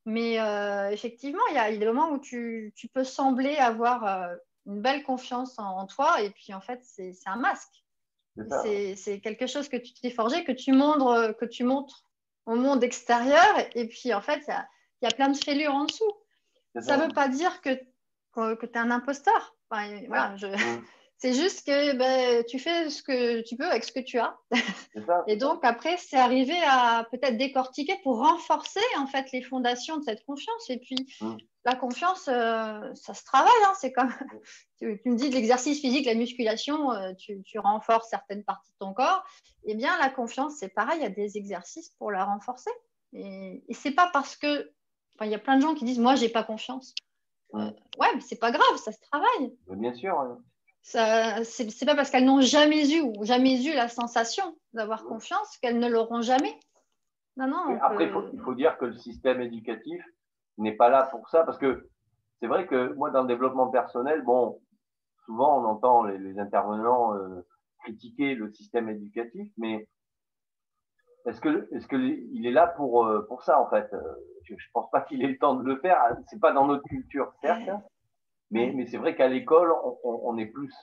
[0.04, 4.30] Mais euh, effectivement, il y, a des moments où tu, tu peux sembler avoir
[4.66, 7.84] une belle confiance en, en, toi et puis en fait, c'est un masque.
[8.64, 12.04] C'est quelque chose que tu t'es forgé, que tu, montres, que tu montres
[12.46, 13.54] au monde extérieur.
[13.74, 16.12] Et puis, en fait, il y, a, plein de fêlures en dessous.
[16.80, 17.70] Ça ne veut pas dire que,
[18.34, 19.56] que, tu es un imposteur.
[19.70, 20.46] voilà, je,
[21.20, 24.38] C'est juste que ben, tu fais ce que tu peux avec ce que tu as.
[25.26, 30.04] Et donc, après, c'est arrivé à peut-être décortiquer pour renforcer en fait les fondations de
[30.04, 30.70] cette confiance.
[30.70, 31.36] Et puis, mm.
[31.64, 33.50] la confiance, euh, ça se travaille.
[33.66, 33.72] Hein.
[33.80, 34.10] c'est comme,
[34.78, 38.76] tu, me dis de l'exercice physique, la musculation, euh, tu, tu, renforces certaines parties de
[38.78, 39.24] ton corps.
[39.64, 42.70] Eh bien, la confiance, c'est pareil, il y a des exercices pour la renforcer.
[43.12, 44.70] Et, et c'est pas parce que,
[45.22, 46.94] il y a plein de gens qui disent, moi, j'ai pas confiance.
[47.54, 49.52] Euh, ouais, mais c'est pas grave, ça se travaille.
[49.66, 50.38] bien sûr.
[50.90, 55.78] C'est pas parce qu'elles n'ont jamais eu ou jamais eu la sensation d'avoir confiance qu'elles
[55.78, 56.58] ne l'auront jamais.
[57.36, 57.78] Non, non.
[57.82, 60.02] Après, il, faut, dire que le système éducatif
[60.56, 61.88] n'est pas là pour ça parce que
[62.40, 64.60] c'est vrai que moi, dans le développement personnel, bon,
[65.26, 67.12] souvent on entend les, intervenants
[67.80, 69.86] critiquer le système éducatif, mais
[71.26, 73.94] est-ce que est-ce que il est là pour pour ça en fait?
[74.44, 75.98] Je, ne pense pas qu'il ait le temps de le faire.
[76.28, 77.68] C'est pas dans notre culture certes,
[78.50, 80.74] mais mais c'est vrai qu'à l'école on, on, est plus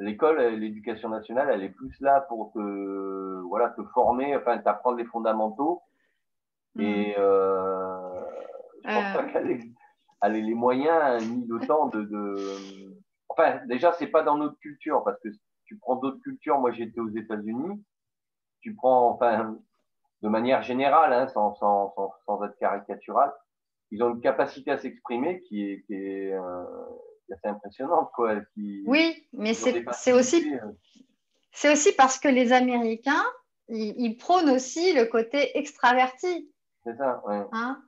[0.00, 5.04] l'école, l'éducation nationale, elle est plus là pour te, voilà, te former, enfin, t'apprendre les
[5.04, 5.82] fondamentaux.
[6.74, 6.80] Mm.
[6.80, 8.20] Et euh,
[8.84, 9.32] je pense pas euh.
[9.32, 12.36] qu'elle ait, les moyens ni le temps de, de...
[13.28, 15.28] Enfin, déjà, c'est pas dans notre culture, parce que
[15.66, 16.58] tu prends d'autres cultures.
[16.58, 17.84] Moi, j'étais aux États-Unis.
[18.60, 19.56] Tu prends, enfin,
[20.22, 23.32] de manière générale, hein, sans, sans, sans, sans, être caricatural,
[23.90, 26.64] ils ont une capacité à s'exprimer qui est, qui est euh,
[27.30, 28.10] assez impressionnante.
[28.14, 30.66] Quoi, oui, mais c'est aussi, euh.
[31.52, 33.24] c'est aussi parce que les Américains,
[33.68, 36.50] ils, prônent aussi le côté extraverti.
[36.84, 37.36] C'est ça, oui.
[37.52, 37.82] Hein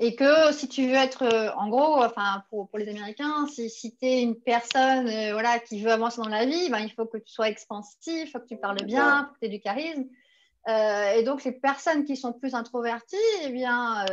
[0.00, 3.68] et que si tu veux être, euh, en gros, enfin, pour, pour les Américains, si,
[3.68, 6.92] si tu es une personne euh, voilà, qui veut avancer dans la vie, ben, il
[6.92, 9.60] faut que tu sois expansif, il faut que tu parles bien, que tu aies du
[9.60, 10.04] charisme.
[10.68, 14.04] Et donc, les personnes qui sont plus introverties, eh bien,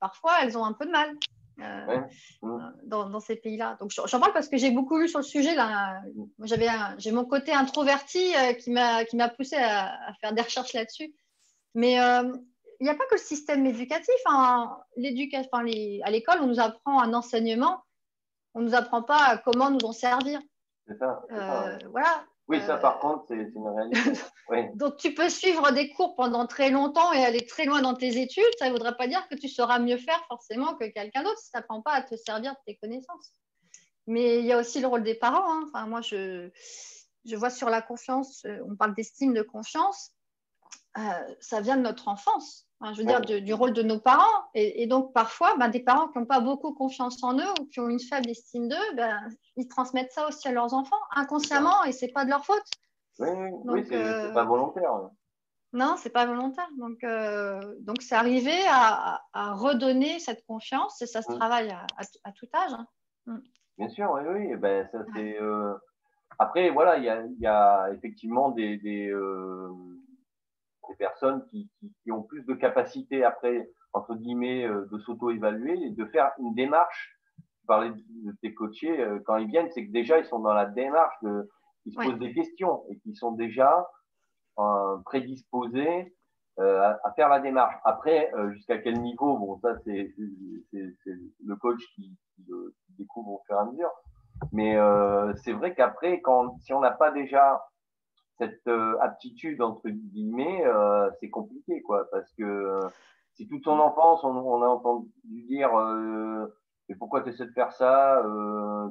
[0.00, 1.16] parfois, elles ont un peu de mal.
[1.60, 2.00] Euh,
[2.44, 3.76] euh, dans, ces pays-là.
[3.80, 5.54] Donc j'en parle parce que j'ai beaucoup lu sur le sujet.
[5.54, 6.00] Là.
[6.42, 10.72] J'avais j'ai mon côté introverti euh, qui m'a qui m'a poussé à, faire des recherches
[10.72, 11.14] là-dessus.
[11.74, 14.14] Mais il n'y a pas que le système éducatif.
[14.26, 14.76] Hein.
[14.96, 15.66] L'éducation, enfin,
[16.04, 17.82] à l'école, on nous apprend un enseignement.
[18.54, 20.40] On ne nous apprend pas comment nous en servir.
[20.86, 21.22] C'est ça,
[21.90, 22.24] Voilà.
[22.52, 24.20] Oui, ça par contre, c'est une réalité.
[24.76, 28.20] Donc tu peux suivre des cours pendant très longtemps et aller très loin dans tes
[28.20, 28.44] études.
[28.58, 31.50] Ça ne voudrait pas dire que tu sauras mieux faire forcément que quelqu'un d'autre si
[31.50, 33.32] tu n'apprends pas à te servir de tes connaissances.
[34.06, 35.50] Mais il y a aussi le rôle des parents.
[35.50, 35.64] Hein.
[35.66, 36.50] Enfin, moi, je,
[37.24, 40.10] je vois sur la confiance, euh, on parle d'estime de confiance.
[40.98, 44.44] Euh, ça vient de notre enfance je veux dire, du rôle de nos parents.
[44.54, 47.80] Et, donc, parfois, ben, des parents qui n'ont pas beaucoup confiance en eux ou qui
[47.80, 49.20] ont une faible estime d'eux, ben,
[49.56, 52.64] ils transmettent ça aussi à leurs enfants inconsciemment et ce n'est pas de leur faute.
[53.18, 53.28] Oui,
[53.64, 55.10] oui c'est euh, pas volontaire.
[55.72, 56.68] Non, c'est pas volontaire.
[56.78, 61.38] Donc, euh, donc c'est arrivé à, redonner cette confiance et ça se mm.
[61.38, 62.72] travaille à, tout âge.
[62.72, 62.86] Hein.
[63.26, 63.38] Mm.
[63.78, 64.56] Bien sûr, oui, oui.
[64.56, 65.74] Ben, ça, euh,
[66.38, 69.12] Après, voilà, il y a, y a, effectivement des, des
[70.88, 71.70] des personnes qui,
[72.02, 76.54] qui, ont plus de capacité après, entre guillemets, euh, de s'auto-évaluer et de faire une
[76.54, 77.18] démarche.
[77.60, 80.54] Tu parlais de tes coachés, euh, quand ils viennent, c'est que déjà, ils sont dans
[80.54, 81.48] la démarche, de,
[81.86, 83.86] ils se posent des questions et qu'ils sont déjà
[84.58, 86.14] euh, prédisposés
[86.58, 87.74] à, faire la démarche.
[87.82, 90.14] Après, jusqu'à quel niveau, bon, ça, c'est
[90.72, 92.44] le coach qui, qui,
[92.98, 93.90] découvre au fur et à mesure.
[94.52, 94.76] Mais
[95.42, 97.58] c'est vrai qu'après, quand si on n'a pas déjà
[98.42, 102.80] cette euh, aptitude entre guillemets, euh, c'est compliqué quoi, parce que euh,
[103.34, 105.70] si toute son enfance on, a entendu dire
[106.88, 108.22] mais pourquoi tu essaies de faire ça,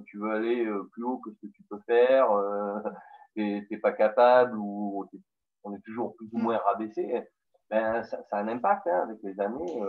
[0.06, 2.28] tu veux aller plus haut que ce que tu peux faire,
[3.36, 5.06] tu n'es pas capable ou
[5.64, 6.42] on est toujours plus ou mm.
[6.42, 7.28] moins rabaissé,
[7.70, 9.80] ben ça, a un impact hein, avec les années.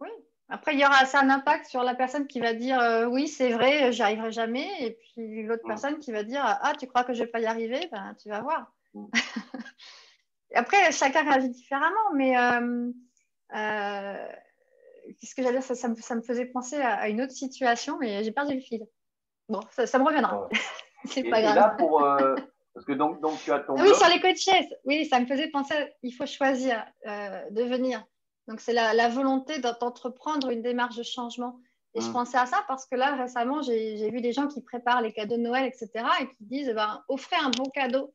[0.00, 0.08] Oui.
[0.48, 3.52] Après, il y aura ça un impact sur la personne qui va dire oui, c'est
[3.52, 4.68] vrai, j'y arriverai jamais.
[4.80, 5.68] Et puis l'autre mm.
[5.68, 7.88] personne qui va dire ah, tu crois que je vais pas y arriver?
[7.92, 8.73] Ben, Tu vas voir.
[10.54, 12.90] Après, chacun réagit différemment, mais euh,
[13.54, 14.28] euh,
[15.20, 18.30] qu'est-ce que j'allais dire ça, ça, me, faisait penser à, une autre situation, mais j'ai
[18.30, 18.86] perdu le fil.
[19.48, 20.48] Bon, ça, me reviendra.
[21.06, 21.56] C'est pas grave.
[21.56, 22.34] là, pour, euh,
[22.72, 23.74] parce que donc, donc tu as ton.
[23.74, 28.04] Oui, sur les coachés, oui, ça me faisait penser, il faut choisir de venir.
[28.48, 31.58] Donc, c'est la, volonté d'entreprendre une démarche de changement.
[31.94, 32.12] Et je mmh.
[32.12, 35.36] pensais à ça parce que là, récemment, j'ai vu des gens qui préparent les cadeaux
[35.36, 38.12] de Noël, etc., et qui disent ben, offrez un bon cadeau.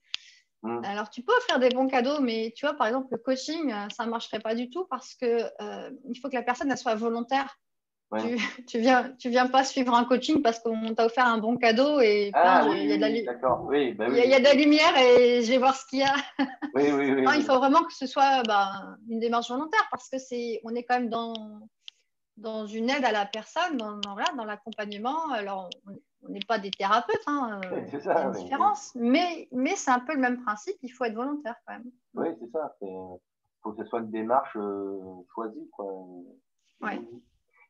[0.64, 0.84] Mm.
[0.84, 3.88] Alors, tu peux offrir des bons cadeaux, mais tu vois, par exemple, le coaching, euh,
[3.96, 5.90] ça ne marcherait pas du tout parce qu'il euh,
[6.22, 7.58] faut que la personne elle soit volontaire.
[8.18, 11.58] Tu, ne viens, tu viens pas suivre un coaching parce qu'on t'a offert un bon
[11.58, 14.56] cadeau et ah, il y a de la oui, bah il, y a, de la
[14.56, 16.16] lumière et je vais voir ce qu'il y a.
[16.76, 18.72] Il faut vraiment que ce soit bah,
[19.08, 21.36] une démarche volontaire parce que c'est, on est quand même dans,
[22.38, 25.30] dans une aide à la personne, dans, dans l'accompagnement.
[25.32, 25.92] Alors, on
[26.28, 30.14] n'est pas des thérapeutes, hein, euh, c'est ça, une différence, mais, mais c'est un peu
[30.14, 31.92] le même principe, il faut être volontaire quand même.
[32.16, 33.18] Oui, c'est ça, il
[33.64, 35.00] faut que ce soit une démarche euh,
[35.34, 35.70] choisie.
[35.72, 35.86] Quoi.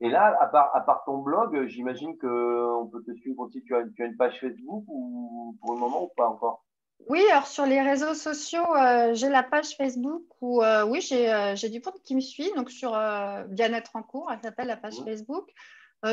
[0.02, 3.76] Et là, à part, à part ton blog, j'imagine qu'on peut te suivre aussi, tu
[3.76, 6.64] as, tu as, une page Facebook ou pour le moment ou pas encore?
[7.08, 11.82] Oui, alors sur les réseaux sociaux, euh, j'ai la page Facebook où oui, j'ai du
[11.86, 12.92] monde qui me suit, donc sur
[13.50, 15.50] Bien-être en cours, elle s'appelle la page Facebook.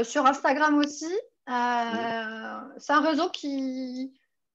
[0.05, 1.13] sur Instagram aussi,
[1.49, 4.13] euh, c'est un réseau qui,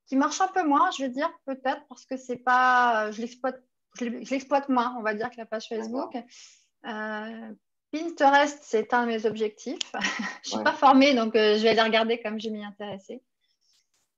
[0.08, 3.62] qui marche un peu moins, je veux dire, peut-être parce que c'est pas, je l'exploite,
[4.00, 6.16] je l'exploite moins, on va dire, que la page Facebook.
[6.86, 7.52] Euh,
[7.92, 9.92] Pinterest, c'est un de mes objectifs.
[10.44, 13.22] je ne suis pas formée, donc euh, je vais aller regarder comme je m'y intéressais.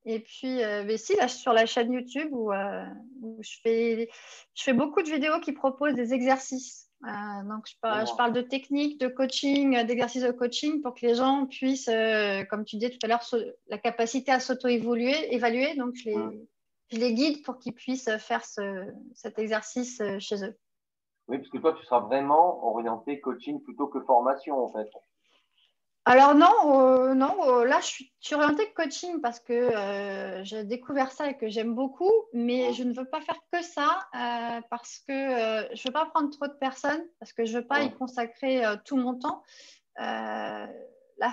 [0.05, 4.09] Et puis, mais si, là, sur la chaîne YouTube où, je, fais,
[4.53, 6.82] je fais beaucoup de vidéos qui proposent des exercices.
[7.03, 11.15] Donc, je parle, je parle, de techniques, de coaching, d'exercices de coaching pour que les
[11.15, 11.89] gens puissent,
[12.49, 13.23] comme tu disais tout à l'heure,
[13.67, 15.75] la capacité à s'auto-évoluer, évaluer.
[15.75, 16.47] Donc, je les,
[16.91, 20.57] je les guide pour qu'ils puissent faire ce, cet exercice chez eux.
[21.27, 24.89] Oui, parce que toi, tu seras vraiment orienté coaching plutôt que formation, en fait.
[26.05, 31.11] Alors non, euh, non euh, là, je suis, orientée coaching parce que euh, j'ai découvert
[31.11, 34.05] ça et que j'aime beaucoup, mais je ne veux pas faire que ça
[34.69, 37.67] parce que je ne veux pas prendre trop de personnes, parce que je ne veux
[37.67, 39.43] pas y consacrer tout mon temps.
[39.97, 40.67] la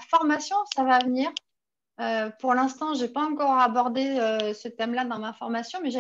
[0.09, 1.31] formation, ça va venir.
[2.39, 4.05] pour l'instant, je n'ai pas encore abordé
[4.55, 5.91] ce thème-là dans ma formation, mais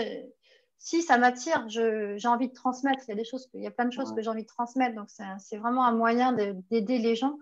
[0.78, 3.02] si ça m'attire, j'ai envie de transmettre.
[3.09, 4.48] Il y a des choses, il y a plein de choses que j'ai envie de
[4.48, 4.94] transmettre.
[4.94, 7.37] Donc, c'est vraiment un moyen d'aider les gens.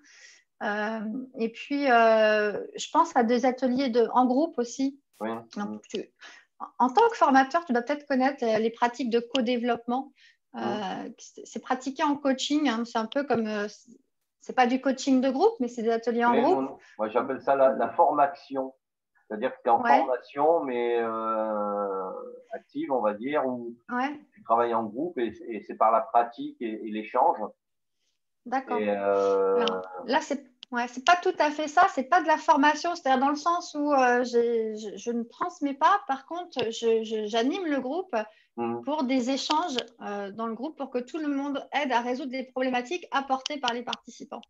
[0.63, 1.01] Euh,
[1.39, 5.01] et puis, euh, je pense à des ateliers de, en groupe aussi.
[5.21, 10.13] en tant que formateur, tu dois peut-être connaître les pratiques de co-développement.
[10.57, 11.09] Euh,
[11.45, 12.69] c'est pratiqué en coaching.
[12.69, 12.85] Hein.
[12.85, 13.49] c'est un peu comme
[14.41, 16.81] c'est pas du coaching de groupe, mais c'est des ateliers en groupe.
[16.99, 18.75] moi, j'appelle ça la, formation.
[19.29, 20.99] C'est-à-dire que tu es en formation, mais
[22.53, 23.77] active, on va dire, où
[24.35, 25.33] tu travailles en groupe et,
[25.67, 27.39] c'est par la pratique et, l'échange.
[28.47, 28.79] D'accord.
[28.81, 29.67] Euh...
[30.07, 33.21] Là, c'est Ouais, c'est pas tout à fait ça, c'est pas de la formation, c'est-à-dire
[33.21, 38.15] dans le sens où euh, je, ne transmets pas, par contre, j'anime le groupe
[38.57, 38.83] mmh.
[38.83, 42.33] pour des échanges euh, dans le groupe pour que tout le monde aide à résoudre
[42.33, 44.43] des problématiques apportées par les participants.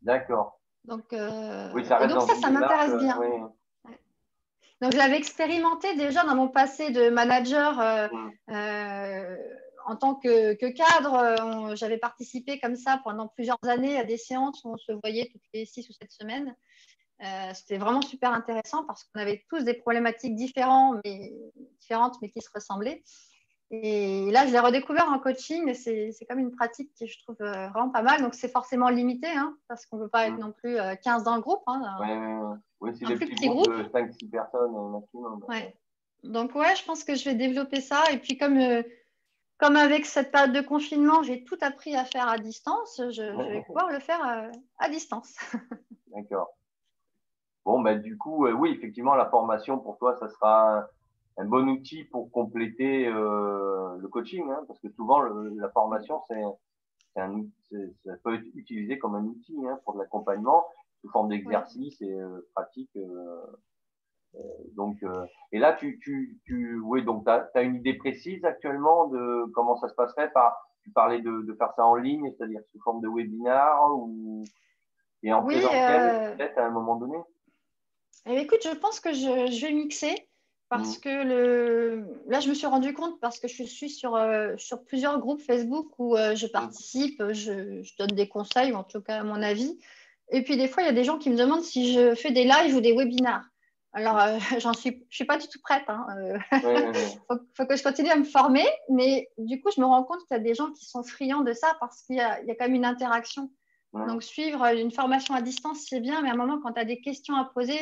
[0.00, 0.58] D'accord.
[0.86, 3.18] Donc, euh, oui, ça, donc ça, ça m'intéresse bien.
[4.80, 8.54] Donc, je l'avais expérimenté déjà dans mon passé de manager mmh.
[9.86, 11.74] En tant que, cadre.
[11.74, 15.42] J'avais participé comme ça pendant plusieurs années à des séances où on se voyait toutes
[15.54, 16.54] les six ou sept semaines.
[17.22, 21.32] Euh, c'était vraiment super intéressant parce qu'on avait tous des problématiques différentes mais,
[21.80, 23.02] différentes, mais qui se ressemblaient.
[23.70, 27.36] Et là, je l'ai redécouvert en coaching et c'est comme une pratique qui je trouve
[27.40, 28.22] euh, vraiment pas mal.
[28.22, 31.24] Donc, c'est forcément limité hein, parce qu'on ne veut pas être non plus 15 euh,
[31.24, 31.62] dans le groupe.
[31.66, 35.44] Hein, oui, c'est des petits groupes de 5-6 personnes maximum.
[35.48, 35.74] Ouais.
[36.22, 38.04] Donc, ouais, je pense que je vais développer ça.
[38.12, 38.82] Et puis, comme, euh,
[39.58, 43.62] comme avec cette période de confinement, j'ai tout appris à faire à distance, je, vais
[43.62, 45.36] pouvoir le faire euh, à distance.
[46.14, 46.48] D'accord.
[47.64, 50.86] Bon, ben, du coup, euh, oui, effectivement, la formation pour toi, ça sera
[51.36, 56.42] un, bon outil pour compléter le coaching, hein, parce que souvent, la formation, c'est
[57.20, 57.46] un,
[58.04, 60.64] ça peut être utilisé comme un outil hein, pour de l'accompagnement
[61.00, 62.96] sous forme d'exercice et euh, pratique.
[64.36, 64.96] Euh, euh, donc,
[65.52, 69.76] et là, tu, tu, tu oui, donc tu as, une idée précise actuellement de comment
[69.76, 73.00] ça se passerait par, Tu parlais de, de faire ça en ligne, c'est-à-dire sous forme
[73.00, 74.44] de webinar ou
[75.22, 77.18] et en présentiel peut-être à un moment donné?
[78.26, 80.14] Eh écoute, je pense que je, je vais mixer
[80.68, 81.00] parce mmh.
[81.00, 82.06] que le...
[82.26, 84.18] là, je me suis rendu compte parce que je suis sur,
[84.58, 86.50] sur plusieurs groupes Facebook où je mmh.
[86.50, 89.78] participe, je, je, donne des conseils ou en tout cas mon avis.
[90.28, 92.32] Et puis des fois, il y a des gens qui me demandent si je fais
[92.32, 93.48] des lives ou des webinars.
[93.96, 95.82] Alors, euh, j'en suis, je suis pas du tout prête.
[95.88, 96.06] Il hein,
[96.52, 96.92] euh.
[97.56, 100.36] faut, que je continue à me former, mais du coup, je me rends compte qu'il
[100.36, 102.74] y a des gens qui sont friands de ça parce qu'il y, a quand même
[102.74, 103.50] une interaction.
[103.94, 106.84] Donc, suivre une formation à distance, c'est bien, mais à un moment, quand tu as
[106.84, 107.78] des questions à poser,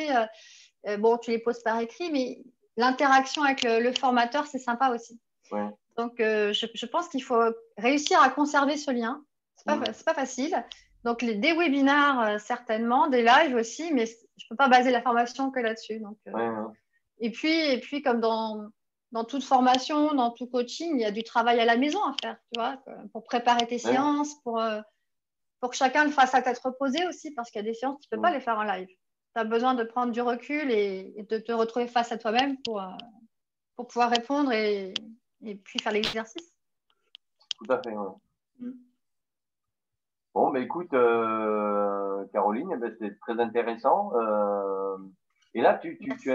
[0.87, 2.41] euh, bon, tu les poses par écrit, mais
[2.77, 5.19] l'interaction avec le, formateur, c'est sympa aussi.
[5.97, 7.43] Donc, je, je, pense qu'il faut
[7.77, 9.21] réussir à conserver ce lien.
[9.57, 10.63] C'est pas, pas facile.
[11.05, 14.05] Donc, les, des webinars, euh, certainement, des lives aussi, mais
[14.37, 16.01] je ne peux pas baser la formation que là-dessus.
[16.27, 16.67] Euh,
[17.19, 18.69] et, puis, et puis, comme dans,
[19.11, 22.13] dans, toute formation, dans tout coaching, il y a du travail à la maison à
[22.21, 22.77] faire, tu vois,
[23.11, 24.81] pour préparer tes séances, pour, euh,
[25.59, 27.99] pour que chacun le fasse à tête reposée aussi, parce qu'il y a des séances,
[28.01, 28.87] tu ne peux pas les faire en live.
[28.87, 32.81] Tu as besoin de prendre du recul et, de te retrouver face à toi-même pour,
[33.75, 34.93] pour pouvoir répondre et,
[35.43, 36.53] et puis faire l'exercice.
[37.57, 38.07] Tout à fait, oui.
[38.59, 38.84] Mm.
[40.35, 44.11] Bon, mais écoute, euh, Caroline, eh ben, c'est très intéressant.
[44.15, 44.97] Euh,
[45.53, 46.29] et là, tu, tu, tu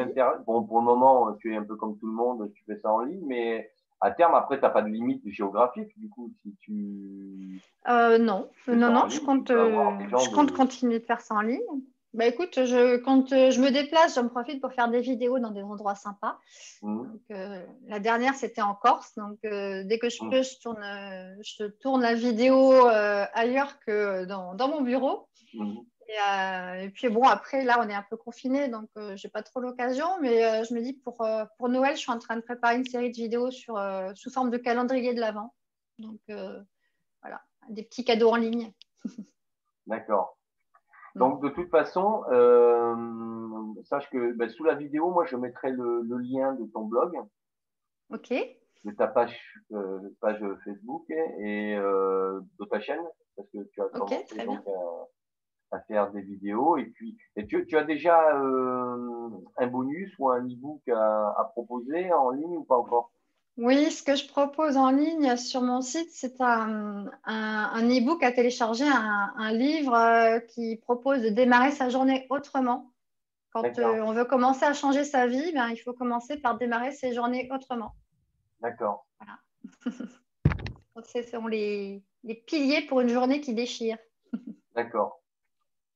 [0.46, 2.90] bon, pour le moment, tu es un peu comme tout le monde, tu fais ça
[2.90, 3.70] en ligne, mais
[4.00, 7.60] à terme, après, tu n'as pas de limite géographique, du coup, si tu.
[7.88, 11.60] Euh, non, non, non, je compte, je compte continuer de faire ça en ligne.
[12.12, 15.52] Bah écoute, je, quand euh, je me déplace, j'en profite pour faire des vidéos dans
[15.52, 16.40] des endroits sympas.
[16.82, 17.04] Mmh.
[17.30, 19.14] Euh, la dernière, c'était en Corse.
[19.16, 20.30] Donc, euh, dès que je mmh.
[20.30, 25.28] peux, je tourne, je tourne la vidéo ailleurs que dans, dans mon bureau.
[25.54, 25.78] Mmh.
[26.82, 29.60] Et, puis, bon, après, là, on est un peu confiné, donc je n'ai pas trop
[29.60, 30.08] l'occasion.
[30.20, 31.24] Mais je me dis, pour,
[31.58, 33.80] pour Noël, je suis en train de préparer une série de vidéos sur,
[34.16, 35.54] sous forme de calendrier de l'Avent.
[35.98, 38.72] Donc, voilà, des petits cadeaux en ligne.
[39.86, 40.39] D'accord.
[41.16, 46.02] Donc, de toute façon, euh, sache que ben, sous la vidéo, moi, je mettrai le,
[46.18, 47.16] lien de ton blog.
[48.12, 48.32] OK.
[48.84, 49.38] De ta page,
[49.72, 53.02] euh, page Facebook et, euh, de ta chaîne,
[53.36, 54.60] parce que tu as commencé donc,
[55.70, 56.76] à, faire des vidéos.
[56.78, 62.12] Et puis, et tu, tu as déjà un bonus ou un e-book à, à proposer
[62.12, 63.12] en ligne ou pas encore?
[63.56, 68.86] Oui, ce que je propose en ligne sur mon site, c'est un, e-book à télécharger,
[68.86, 72.90] un, livre euh, qui propose de démarrer sa journée autrement.
[73.52, 76.92] Quand euh, on veut commencer à changer sa vie, ben, il faut commencer par démarrer
[76.92, 77.94] ses journées autrement.
[78.60, 79.06] D'accord.
[79.18, 79.38] Voilà.
[81.04, 82.04] ce sont les,
[82.46, 83.98] piliers pour une journée qui déchire.
[84.74, 85.20] D'accord.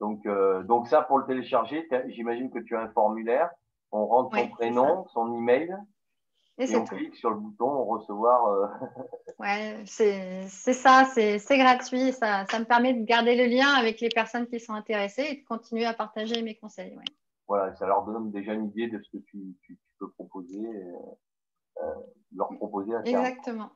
[0.01, 3.51] Donc, euh, donc ça, pour le télécharger, j'imagine que tu as un formulaire.
[3.93, 5.75] On rentre son prénom, son email.
[6.57, 8.47] Et, on clique sur le bouton recevoir.
[8.47, 8.69] Euh,
[9.41, 12.13] ouais, c'est ça, c'est gratuit.
[12.13, 15.35] Ça, ça, me permet de garder le lien avec les personnes qui sont intéressées et
[15.41, 16.97] de continuer à partager mes conseils.
[16.97, 17.05] Ouais.
[17.49, 20.93] Voilà, ça leur donne déjà une idée de ce que tu, tu, peux proposer, euh,
[21.83, 21.95] euh,
[22.37, 23.19] leur proposer à faire.
[23.19, 23.73] Exactement.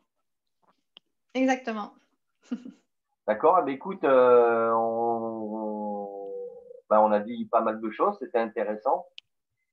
[1.35, 1.95] Exactement.
[3.26, 5.18] D'accord, eh ben, écoute, on,
[6.89, 9.07] ben, on a dit pas mal de choses, c'était intéressant.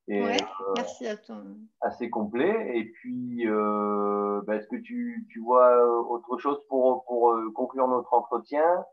[0.08, 0.38] Et, euh,
[0.76, 1.38] merci à toi.
[1.82, 2.78] Assez complet.
[2.78, 7.88] Et puis, euh, bah, est-ce que tu, tu, vois autre chose pour, pour euh, conclure
[7.88, 8.86] notre entretien?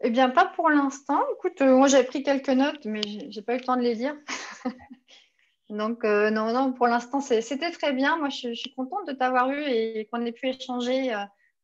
[0.00, 1.20] Eh bien, pas pour l'instant.
[1.34, 4.16] Écoute, moi j'avais pris quelques notes, mais j'ai pas eu le temps de les lire.
[5.70, 8.18] Donc, non, non, pour l'instant, c'était très bien.
[8.18, 11.12] Moi, je, suis contente de t'avoir eu et qu'on ait pu échanger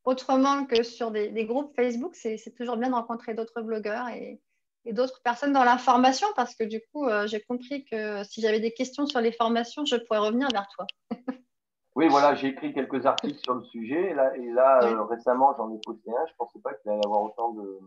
[0.05, 2.15] autrement que sur des, des groupes Facebook.
[2.15, 4.41] C'est toujours bien de rencontrer d'autres blogueurs et,
[4.85, 8.41] et d'autres personnes dans la formation parce que du coup, euh, j'ai compris que si
[8.41, 10.87] j'avais des questions sur les formations, je pourrais revenir vers toi.
[11.95, 15.55] oui, voilà, j'ai écrit quelques articles sur le sujet et là, et là euh, récemment,
[15.57, 16.27] j'en ai posté un.
[16.27, 17.79] Je ne pensais pas qu'il allait avoir autant de,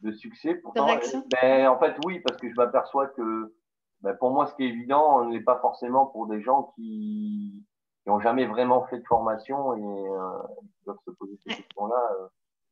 [0.00, 0.54] de succès.
[0.54, 0.86] Pourtant,
[1.30, 3.54] ben, en fait, oui, parce que je m'aperçois que
[4.00, 7.64] ben, pour moi, ce qui est évident, on n'est pas forcément pour des gens qui
[8.06, 12.10] n'ont jamais vraiment fait de formation et euh, qui doivent se poser ces questions-là.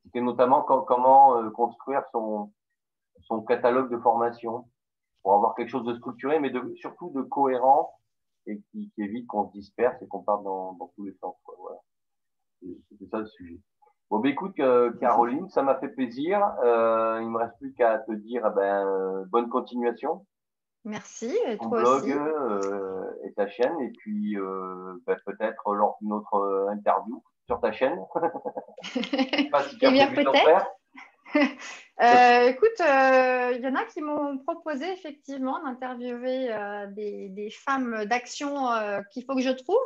[0.05, 2.53] C'était notamment comment construire son
[3.25, 4.67] son catalogue de formation
[5.23, 7.99] pour avoir quelque chose de structuré, mais de, surtout de cohérent
[8.47, 11.35] et qui, évite qu'on se disperse et qu'on parte dans, tous les sens.
[11.59, 11.79] Voilà.
[12.89, 13.59] C'était ça le sujet.
[14.11, 16.41] Bon, ben, écoute, euh, Caroline, ça m'a fait plaisir.
[16.63, 20.27] Euh, il me reste plus qu'à te dire eh ben, euh, bonne continuation.
[20.85, 26.69] Merci, et Ton blog euh, et ta chaîne, et puis ben, peut-être lors d'une autre
[26.71, 27.99] interview sur ta chaîne.
[29.51, 30.67] pas si tu as eh peut-être.
[32.03, 38.05] Euh, écoute, il euh, y en a qui m'ont proposé effectivement d'interviewer euh, des, femmes
[38.07, 38.67] d'action
[39.13, 39.77] qu'il faut que je trouve.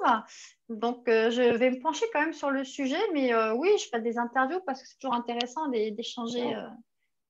[0.71, 4.19] Donc, je vais me pencher quand même sur le sujet, mais oui, je fais des
[4.19, 6.57] interviews parce que c'est toujours intéressant d'échanger.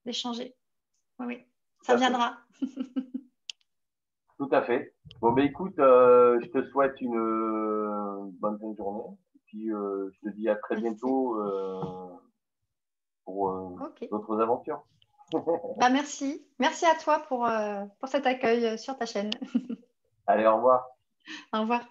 [0.05, 0.55] d'échanger.
[1.19, 1.47] Oui, oui,
[1.83, 2.39] ça viendra.
[4.39, 4.95] Tout à fait.
[5.21, 9.17] Bon, ben écoute, je te souhaite une bonne fin de journée.
[9.35, 11.37] Et puis, je te dis à très bientôt
[13.29, 13.77] pour euh,
[14.11, 14.83] d'autres aventures.
[15.33, 16.47] bah, merci.
[16.59, 19.31] Merci à toi pour, euh, pour cet accueil euh, sur ta chaîne.
[20.27, 20.87] Allez, au revoir.
[21.53, 21.83] Au revoir.